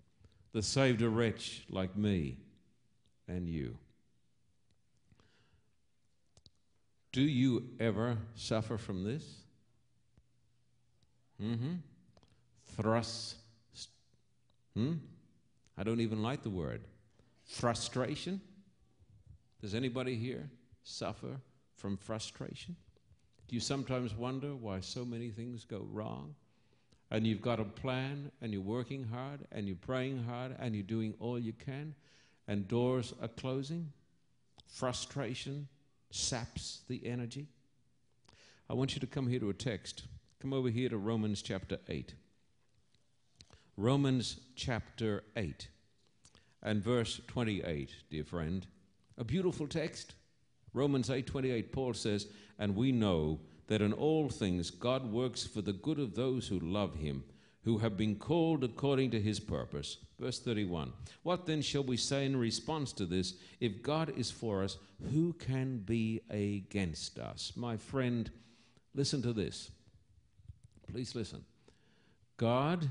that 0.51 0.65
saved 0.65 1.01
a 1.01 1.09
wretch 1.09 1.63
like 1.69 1.95
me 1.95 2.37
and 3.27 3.47
you. 3.47 3.77
Do 7.13 7.21
you 7.21 7.69
ever 7.79 8.17
suffer 8.35 8.77
from 8.77 9.05
this? 9.05 9.23
Mm-hmm. 11.41 11.73
Thrust. 12.75 13.35
Hmm? 14.75 14.93
I 15.77 15.83
don't 15.83 16.01
even 16.01 16.21
like 16.21 16.43
the 16.43 16.49
word. 16.49 16.81
Frustration. 17.45 18.41
Does 19.61 19.73
anybody 19.73 20.15
here 20.15 20.49
suffer 20.83 21.39
from 21.75 21.97
frustration? 21.97 22.75
Do 23.47 23.55
you 23.55 23.61
sometimes 23.61 24.13
wonder 24.13 24.55
why 24.55 24.79
so 24.81 25.03
many 25.03 25.29
things 25.29 25.65
go 25.65 25.87
wrong? 25.91 26.35
And 27.11 27.25
you've 27.25 27.41
got 27.41 27.59
a 27.59 27.65
plan, 27.65 28.31
and 28.41 28.53
you're 28.53 28.61
working 28.61 29.03
hard, 29.03 29.39
and 29.51 29.65
you're 29.65 29.75
praying 29.75 30.23
hard, 30.23 30.55
and 30.59 30.75
you're 30.75 30.83
doing 30.83 31.15
all 31.19 31.39
you 31.39 31.53
can, 31.53 31.95
and 32.47 32.67
doors 32.67 33.13
are 33.21 33.27
closing? 33.27 33.91
Frustration 34.67 35.67
saps 36.11 36.81
the 36.87 37.05
energy. 37.05 37.47
I 38.69 38.73
want 38.73 38.93
you 38.93 38.99
to 38.99 39.07
come 39.07 39.27
here 39.27 39.39
to 39.39 39.49
a 39.49 39.53
text. 39.53 40.03
Come 40.41 40.53
over 40.53 40.69
here 40.69 40.87
to 40.87 40.97
Romans 40.97 41.41
chapter 41.41 41.79
8. 41.89 42.13
Romans 43.75 44.39
chapter 44.55 45.25
8 45.35 45.67
and 46.63 46.81
verse 46.81 47.19
28, 47.27 47.89
dear 48.09 48.23
friend. 48.23 48.65
A 49.17 49.25
beautiful 49.25 49.67
text. 49.67 50.15
Romans 50.73 51.09
8:28 51.09 51.73
Paul 51.73 51.93
says, 51.93 52.31
"And 52.57 52.73
we 52.77 52.93
know 52.93 53.41
that 53.67 53.81
in 53.81 53.91
all 53.91 54.29
things 54.29 54.71
God 54.71 55.11
works 55.11 55.45
for 55.45 55.61
the 55.61 55.73
good 55.73 55.99
of 55.99 56.15
those 56.15 56.47
who 56.47 56.57
love 56.57 56.95
him, 56.95 57.25
who 57.63 57.79
have 57.79 57.97
been 57.97 58.15
called 58.15 58.63
according 58.63 59.11
to 59.11 59.21
his 59.21 59.41
purpose." 59.41 59.97
Verse 60.17 60.39
31. 60.39 60.93
What 61.23 61.47
then 61.47 61.61
shall 61.61 61.83
we 61.83 61.97
say 61.97 62.25
in 62.25 62.37
response 62.37 62.93
to 62.93 63.05
this? 63.05 63.33
If 63.59 63.81
God 63.81 64.17
is 64.17 64.31
for 64.31 64.63
us, 64.63 64.77
who 65.11 65.33
can 65.33 65.79
be 65.79 66.21
against 66.29 67.19
us? 67.19 67.57
My 67.57 67.75
friend, 67.75 68.31
listen 68.93 69.21
to 69.23 69.33
this. 69.33 69.71
Please 70.91 71.15
listen. 71.15 71.43
God 72.37 72.89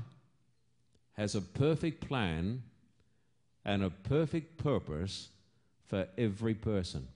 has 1.13 1.35
a 1.35 1.41
perfect 1.41 2.07
plan 2.07 2.63
and 3.65 3.83
a 3.83 3.89
perfect 3.89 4.57
purpose 4.57 5.29
for 5.85 6.07
every 6.17 6.53
person. 6.53 7.07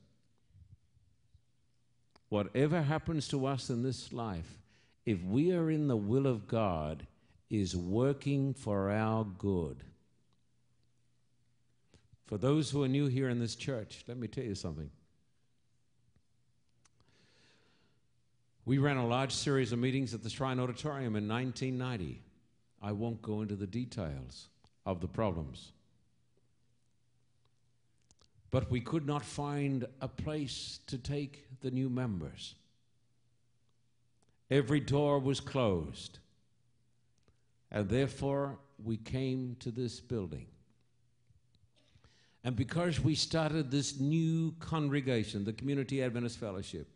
Whatever 2.30 2.82
happens 2.82 3.28
to 3.30 3.46
us 3.46 3.70
in 3.70 3.84
this 3.84 4.12
life, 4.12 4.58
if 5.06 5.22
we 5.24 5.54
are 5.54 5.70
in 5.70 5.88
the 5.88 5.96
will 5.96 6.28
of 6.28 6.48
God, 6.48 7.06
is 7.50 7.78
working 7.78 8.54
for 8.54 8.90
our 8.90 9.24
good. 9.24 9.84
For 12.26 12.38
those 12.38 12.72
who 12.72 12.84
are 12.84 12.88
new 12.88 13.08
here 13.08 13.30
in 13.30 13.40
this 13.40 13.56
church, 13.56 14.04
let 14.08 14.18
me 14.18 14.28
tell 14.28 14.44
you 14.44 14.56
something. 14.56 14.90
We 18.66 18.78
ran 18.78 18.95
a 18.95 19.05
large 19.05 19.34
series 19.34 19.74
of 19.74 19.80
meetings 19.80 20.14
at 20.14 20.24
the 20.24 20.30
Shrine 20.30 20.59
Auditorium 20.59 21.18
in 21.18 21.28
1990. 21.28 22.22
I 22.82 22.93
won't 22.93 23.22
go 23.22 23.41
into 23.41 23.55
the 23.55 23.68
details 23.68 24.47
of 24.86 25.01
the 25.01 25.07
problems. 25.07 25.74
But 28.51 28.72
we 28.72 28.80
could 28.80 29.05
not 29.05 29.26
find 29.26 29.86
a 29.99 30.07
place 30.07 30.80
to 30.88 30.97
take 30.97 31.45
the 31.59 31.72
new 31.72 31.89
members. 31.89 32.55
Every 34.49 34.80
door 34.80 35.20
was 35.20 35.41
closed. 35.41 36.20
And 37.70 37.89
therefore, 37.89 38.59
we 38.82 38.95
came 38.95 39.57
to 39.59 39.72
this 39.72 39.99
building. 39.99 40.45
And 42.45 42.55
because 42.55 42.99
we 42.99 43.16
started 43.16 43.72
this 43.72 43.99
new 43.99 44.53
congregation, 44.59 45.43
the 45.43 45.53
Community 45.53 46.03
Adventist 46.03 46.38
Fellowship, 46.38 46.88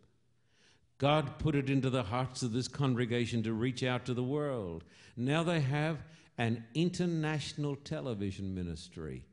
God 0.97 1.37
put 1.37 1.55
it 1.55 1.69
into 1.69 1.89
the 1.89 2.03
hearts 2.03 2.41
of 2.41 2.53
this 2.53 2.67
congregation 2.67 3.43
to 3.43 3.53
reach 3.53 3.83
out 3.83 4.05
to 4.05 4.13
the 4.13 4.23
world. 4.23 4.83
Now 5.15 5.43
they 5.43 5.59
have 5.59 5.97
an 6.37 6.63
international 6.73 7.75
television 7.75 8.53
ministry 8.55 9.23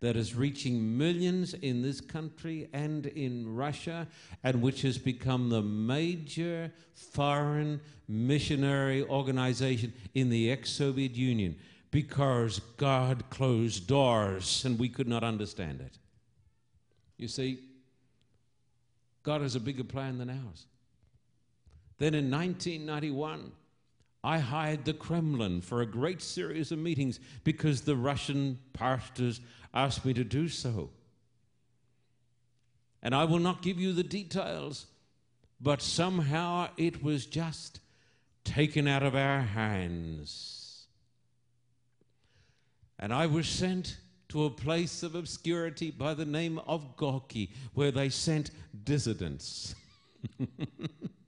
that 0.00 0.16
is 0.16 0.34
reaching 0.34 0.98
millions 0.98 1.54
in 1.54 1.82
this 1.82 2.00
country 2.00 2.68
and 2.72 3.06
in 3.06 3.54
Russia, 3.54 4.06
and 4.42 4.60
which 4.60 4.82
has 4.82 4.98
become 4.98 5.48
the 5.48 5.62
major 5.62 6.70
foreign 6.94 7.80
missionary 8.06 9.02
organization 9.04 9.92
in 10.14 10.28
the 10.28 10.50
ex 10.50 10.70
Soviet 10.70 11.14
Union 11.14 11.56
because 11.90 12.60
God 12.76 13.30
closed 13.30 13.86
doors 13.86 14.64
and 14.64 14.78
we 14.78 14.88
could 14.88 15.08
not 15.08 15.24
understand 15.24 15.80
it. 15.80 15.96
You 17.16 17.28
see, 17.28 17.60
God 19.22 19.40
has 19.40 19.54
a 19.54 19.60
bigger 19.60 19.84
plan 19.84 20.18
than 20.18 20.28
ours. 20.28 20.66
Then 21.98 22.14
in 22.14 22.30
1991, 22.30 23.52
I 24.22 24.38
hired 24.38 24.84
the 24.84 24.94
Kremlin 24.94 25.60
for 25.60 25.82
a 25.82 25.86
great 25.86 26.22
series 26.22 26.72
of 26.72 26.78
meetings 26.78 27.20
because 27.44 27.82
the 27.82 27.96
Russian 27.96 28.58
pastors 28.72 29.40
asked 29.72 30.04
me 30.04 30.14
to 30.14 30.24
do 30.24 30.48
so. 30.48 30.90
And 33.02 33.14
I 33.14 33.24
will 33.24 33.38
not 33.38 33.60
give 33.60 33.78
you 33.78 33.92
the 33.92 34.02
details, 34.02 34.86
but 35.60 35.82
somehow 35.82 36.68
it 36.78 37.02
was 37.02 37.26
just 37.26 37.80
taken 38.44 38.88
out 38.88 39.02
of 39.02 39.14
our 39.14 39.42
hands. 39.42 40.86
And 42.98 43.12
I 43.12 43.26
was 43.26 43.46
sent 43.46 43.98
to 44.30 44.44
a 44.44 44.50
place 44.50 45.02
of 45.02 45.14
obscurity 45.14 45.90
by 45.90 46.14
the 46.14 46.24
name 46.24 46.58
of 46.66 46.96
Gorky, 46.96 47.52
where 47.74 47.90
they 47.90 48.08
sent 48.08 48.50
dissidents. 48.84 49.74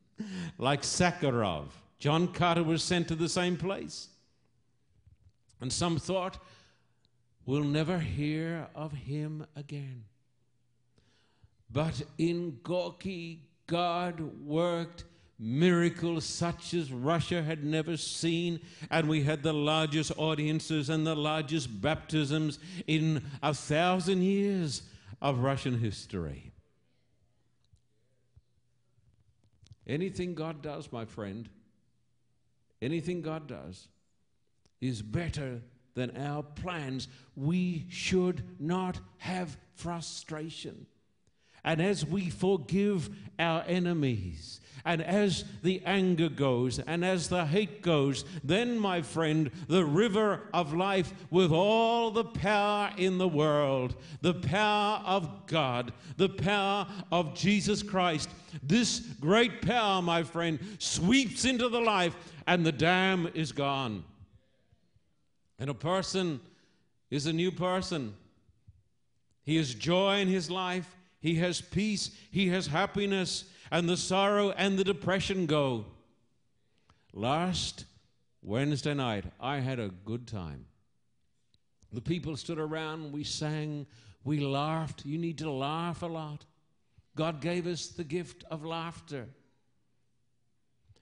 like 0.58 0.82
Sakharov. 0.82 1.68
John 1.98 2.28
Carter 2.28 2.62
was 2.62 2.82
sent 2.82 3.08
to 3.08 3.14
the 3.14 3.28
same 3.28 3.56
place. 3.56 4.08
And 5.60 5.72
some 5.72 5.98
thought, 5.98 6.38
we'll 7.46 7.64
never 7.64 7.98
hear 7.98 8.68
of 8.74 8.92
him 8.92 9.46
again. 9.56 10.04
But 11.70 12.02
in 12.18 12.58
Gorky, 12.62 13.42
God 13.66 14.20
worked 14.44 15.04
miracles 15.38 16.24
such 16.24 16.72
as 16.74 16.92
Russia 16.92 17.42
had 17.42 17.64
never 17.64 17.96
seen, 17.96 18.60
and 18.90 19.08
we 19.08 19.22
had 19.22 19.42
the 19.42 19.52
largest 19.52 20.12
audiences 20.16 20.88
and 20.88 21.06
the 21.06 21.16
largest 21.16 21.80
baptisms 21.80 22.58
in 22.86 23.22
a 23.42 23.52
thousand 23.52 24.22
years 24.22 24.82
of 25.20 25.40
Russian 25.40 25.78
history. 25.78 26.52
Anything 29.86 30.34
God 30.34 30.62
does, 30.62 30.90
my 30.92 31.04
friend, 31.04 31.48
anything 32.82 33.22
God 33.22 33.46
does 33.46 33.88
is 34.80 35.00
better 35.00 35.60
than 35.94 36.16
our 36.16 36.42
plans. 36.42 37.08
We 37.34 37.86
should 37.88 38.42
not 38.58 38.98
have 39.18 39.56
frustration. 39.74 40.86
And 41.66 41.82
as 41.82 42.06
we 42.06 42.30
forgive 42.30 43.10
our 43.38 43.62
enemies, 43.66 44.60
and 44.86 45.02
as 45.02 45.44
the 45.64 45.82
anger 45.84 46.28
goes 46.28 46.78
and 46.78 47.04
as 47.04 47.28
the 47.28 47.44
hate 47.44 47.82
goes, 47.82 48.24
then, 48.44 48.78
my 48.78 49.02
friend, 49.02 49.50
the 49.66 49.84
river 49.84 50.42
of 50.54 50.74
life 50.74 51.12
with 51.28 51.50
all 51.50 52.12
the 52.12 52.24
power 52.24 52.92
in 52.96 53.18
the 53.18 53.26
world, 53.26 53.96
the 54.20 54.34
power 54.34 55.02
of 55.04 55.48
God, 55.48 55.92
the 56.16 56.28
power 56.28 56.86
of 57.10 57.34
Jesus 57.34 57.82
Christ, 57.82 58.30
this 58.62 59.00
great 59.00 59.60
power, 59.60 60.00
my 60.00 60.22
friend, 60.22 60.60
sweeps 60.78 61.44
into 61.44 61.68
the 61.68 61.80
life 61.80 62.16
and 62.46 62.64
the 62.64 62.70
dam 62.70 63.28
is 63.34 63.50
gone. 63.50 64.04
And 65.58 65.68
a 65.68 65.74
person 65.74 66.38
is 67.10 67.26
a 67.26 67.32
new 67.32 67.50
person. 67.50 68.14
He 69.42 69.56
has 69.56 69.74
joy 69.74 70.20
in 70.20 70.28
his 70.28 70.48
life. 70.48 70.95
He 71.26 71.34
has 71.34 71.60
peace. 71.60 72.12
He 72.30 72.50
has 72.50 72.68
happiness 72.68 73.46
and 73.72 73.88
the 73.88 73.96
sorrow 73.96 74.50
and 74.50 74.78
the 74.78 74.84
depression 74.84 75.46
go. 75.46 75.86
Last 77.12 77.84
Wednesday 78.42 78.94
night, 78.94 79.24
I 79.40 79.56
had 79.56 79.80
a 79.80 79.88
good 79.88 80.28
time. 80.28 80.66
The 81.92 82.00
people 82.00 82.36
stood 82.36 82.60
around, 82.60 83.10
we 83.10 83.24
sang, 83.24 83.88
we 84.22 84.38
laughed. 84.38 85.04
You 85.04 85.18
need 85.18 85.38
to 85.38 85.50
laugh 85.50 86.02
a 86.02 86.06
lot. 86.06 86.44
God 87.16 87.40
gave 87.40 87.66
us 87.66 87.88
the 87.88 88.04
gift 88.04 88.44
of 88.48 88.64
laughter. 88.64 89.26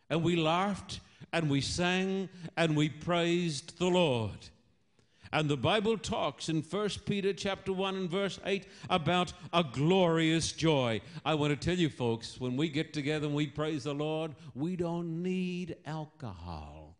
And 0.08 0.24
we 0.24 0.36
laughed 0.36 1.00
and 1.34 1.50
we 1.50 1.60
sang 1.60 2.30
and 2.56 2.74
we 2.74 2.88
praised 2.88 3.78
the 3.78 3.88
Lord. 3.88 4.38
And 5.34 5.50
the 5.50 5.56
Bible 5.56 5.98
talks 5.98 6.48
in 6.48 6.62
1 6.62 6.88
Peter 7.06 7.32
chapter 7.32 7.72
1 7.72 7.96
and 7.96 8.08
verse 8.08 8.38
8 8.46 8.68
about 8.88 9.32
a 9.52 9.64
glorious 9.64 10.52
joy. 10.52 11.00
I 11.24 11.34
want 11.34 11.50
to 11.50 11.56
tell 11.56 11.76
you 11.76 11.88
folks, 11.88 12.40
when 12.40 12.56
we 12.56 12.68
get 12.68 12.92
together 12.92 13.26
and 13.26 13.34
we 13.34 13.48
praise 13.48 13.82
the 13.82 13.94
Lord, 13.94 14.36
we 14.54 14.76
don't 14.76 15.24
need 15.24 15.74
alcohol. 15.86 16.96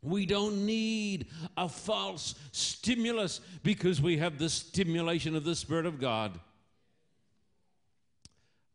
We 0.00 0.24
don't 0.24 0.64
need 0.64 1.26
a 1.58 1.68
false 1.68 2.36
stimulus 2.52 3.42
because 3.62 4.00
we 4.00 4.16
have 4.16 4.38
the 4.38 4.48
stimulation 4.48 5.36
of 5.36 5.44
the 5.44 5.54
Spirit 5.54 5.84
of 5.84 6.00
God. 6.00 6.40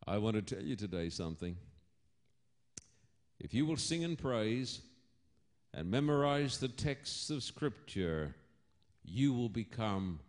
I 0.06 0.20
want 0.20 0.36
to 0.36 0.44
tell 0.44 0.64
you 0.64 0.76
today 0.76 1.10
something. 1.10 1.58
If 3.40 3.56
you 3.56 3.66
will 3.66 3.78
sing 3.78 4.04
and 4.04 4.16
praise 4.16 4.82
and 5.74 5.90
memorize 5.90 6.58
the 6.58 6.68
texts 6.68 7.30
of 7.30 7.44
Scripture, 7.44 8.36
you 9.04 9.34
will 9.34 9.50
become 9.50 10.20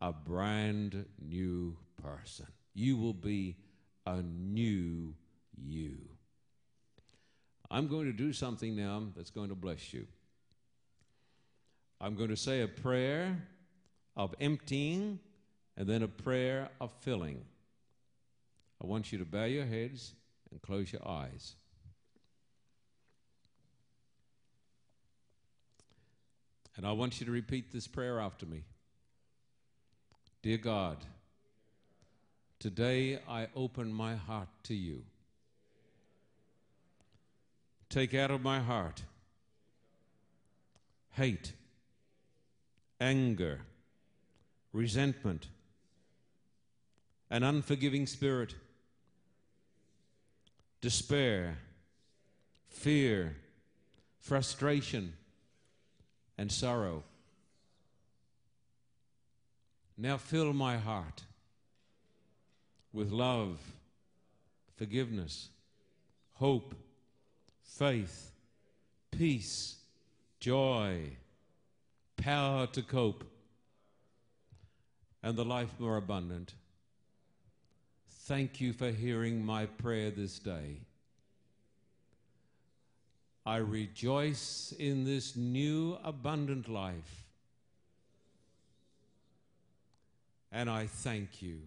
a 0.00 0.12
brand 0.12 1.04
new 1.20 1.76
person. 2.02 2.46
You 2.74 2.96
will 2.96 3.14
be 3.14 3.56
a 4.06 4.22
new 4.22 5.14
you. 5.56 5.98
I'm 7.70 7.86
going 7.86 8.06
to 8.06 8.12
do 8.12 8.32
something 8.32 8.74
now 8.74 9.02
that's 9.16 9.30
going 9.30 9.50
to 9.50 9.54
bless 9.54 9.92
you. 9.92 10.06
I'm 12.00 12.14
going 12.14 12.30
to 12.30 12.36
say 12.36 12.62
a 12.62 12.68
prayer 12.68 13.36
of 14.16 14.34
emptying 14.40 15.20
and 15.76 15.88
then 15.88 16.02
a 16.02 16.08
prayer 16.08 16.70
of 16.80 16.90
filling. 17.00 17.44
I 18.82 18.86
want 18.86 19.12
you 19.12 19.18
to 19.18 19.24
bow 19.24 19.44
your 19.44 19.66
heads 19.66 20.14
and 20.50 20.60
close 20.62 20.92
your 20.92 21.06
eyes. 21.06 21.54
And 26.76 26.86
I 26.86 26.92
want 26.92 27.20
you 27.20 27.26
to 27.26 27.32
repeat 27.32 27.72
this 27.72 27.86
prayer 27.86 28.20
after 28.20 28.46
me. 28.46 28.64
Dear 30.42 30.58
God, 30.58 30.96
today 32.58 33.18
I 33.28 33.48
open 33.54 33.92
my 33.92 34.16
heart 34.16 34.48
to 34.64 34.74
you. 34.74 35.02
Take 37.88 38.14
out 38.14 38.30
of 38.30 38.40
my 38.42 38.60
heart 38.60 39.02
hate, 41.12 41.52
anger, 43.00 43.60
resentment, 44.72 45.48
an 47.30 47.42
unforgiving 47.42 48.06
spirit, 48.06 48.54
despair, 50.80 51.58
fear, 52.68 53.36
frustration, 54.18 55.12
and 56.40 56.50
sorrow. 56.50 57.02
Now 59.98 60.16
fill 60.16 60.54
my 60.54 60.78
heart 60.78 61.22
with 62.94 63.10
love, 63.10 63.58
forgiveness, 64.74 65.50
hope, 66.36 66.74
faith, 67.62 68.32
peace, 69.10 69.76
joy, 70.40 71.10
power 72.16 72.66
to 72.68 72.80
cope, 72.80 73.24
and 75.22 75.36
the 75.36 75.44
life 75.44 75.74
more 75.78 75.98
abundant. 75.98 76.54
Thank 78.24 78.62
you 78.62 78.72
for 78.72 78.90
hearing 78.90 79.44
my 79.44 79.66
prayer 79.66 80.10
this 80.10 80.38
day. 80.38 80.78
I 83.50 83.56
rejoice 83.56 84.72
in 84.78 85.02
this 85.04 85.34
new 85.34 85.98
abundant 86.04 86.68
life. 86.68 87.24
And 90.52 90.70
I 90.70 90.86
thank 90.86 91.42
you 91.42 91.58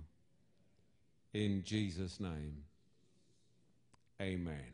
in 1.33 1.61
Jesus' 1.65 2.21
name. 2.21 2.63
Amen. 4.21 4.72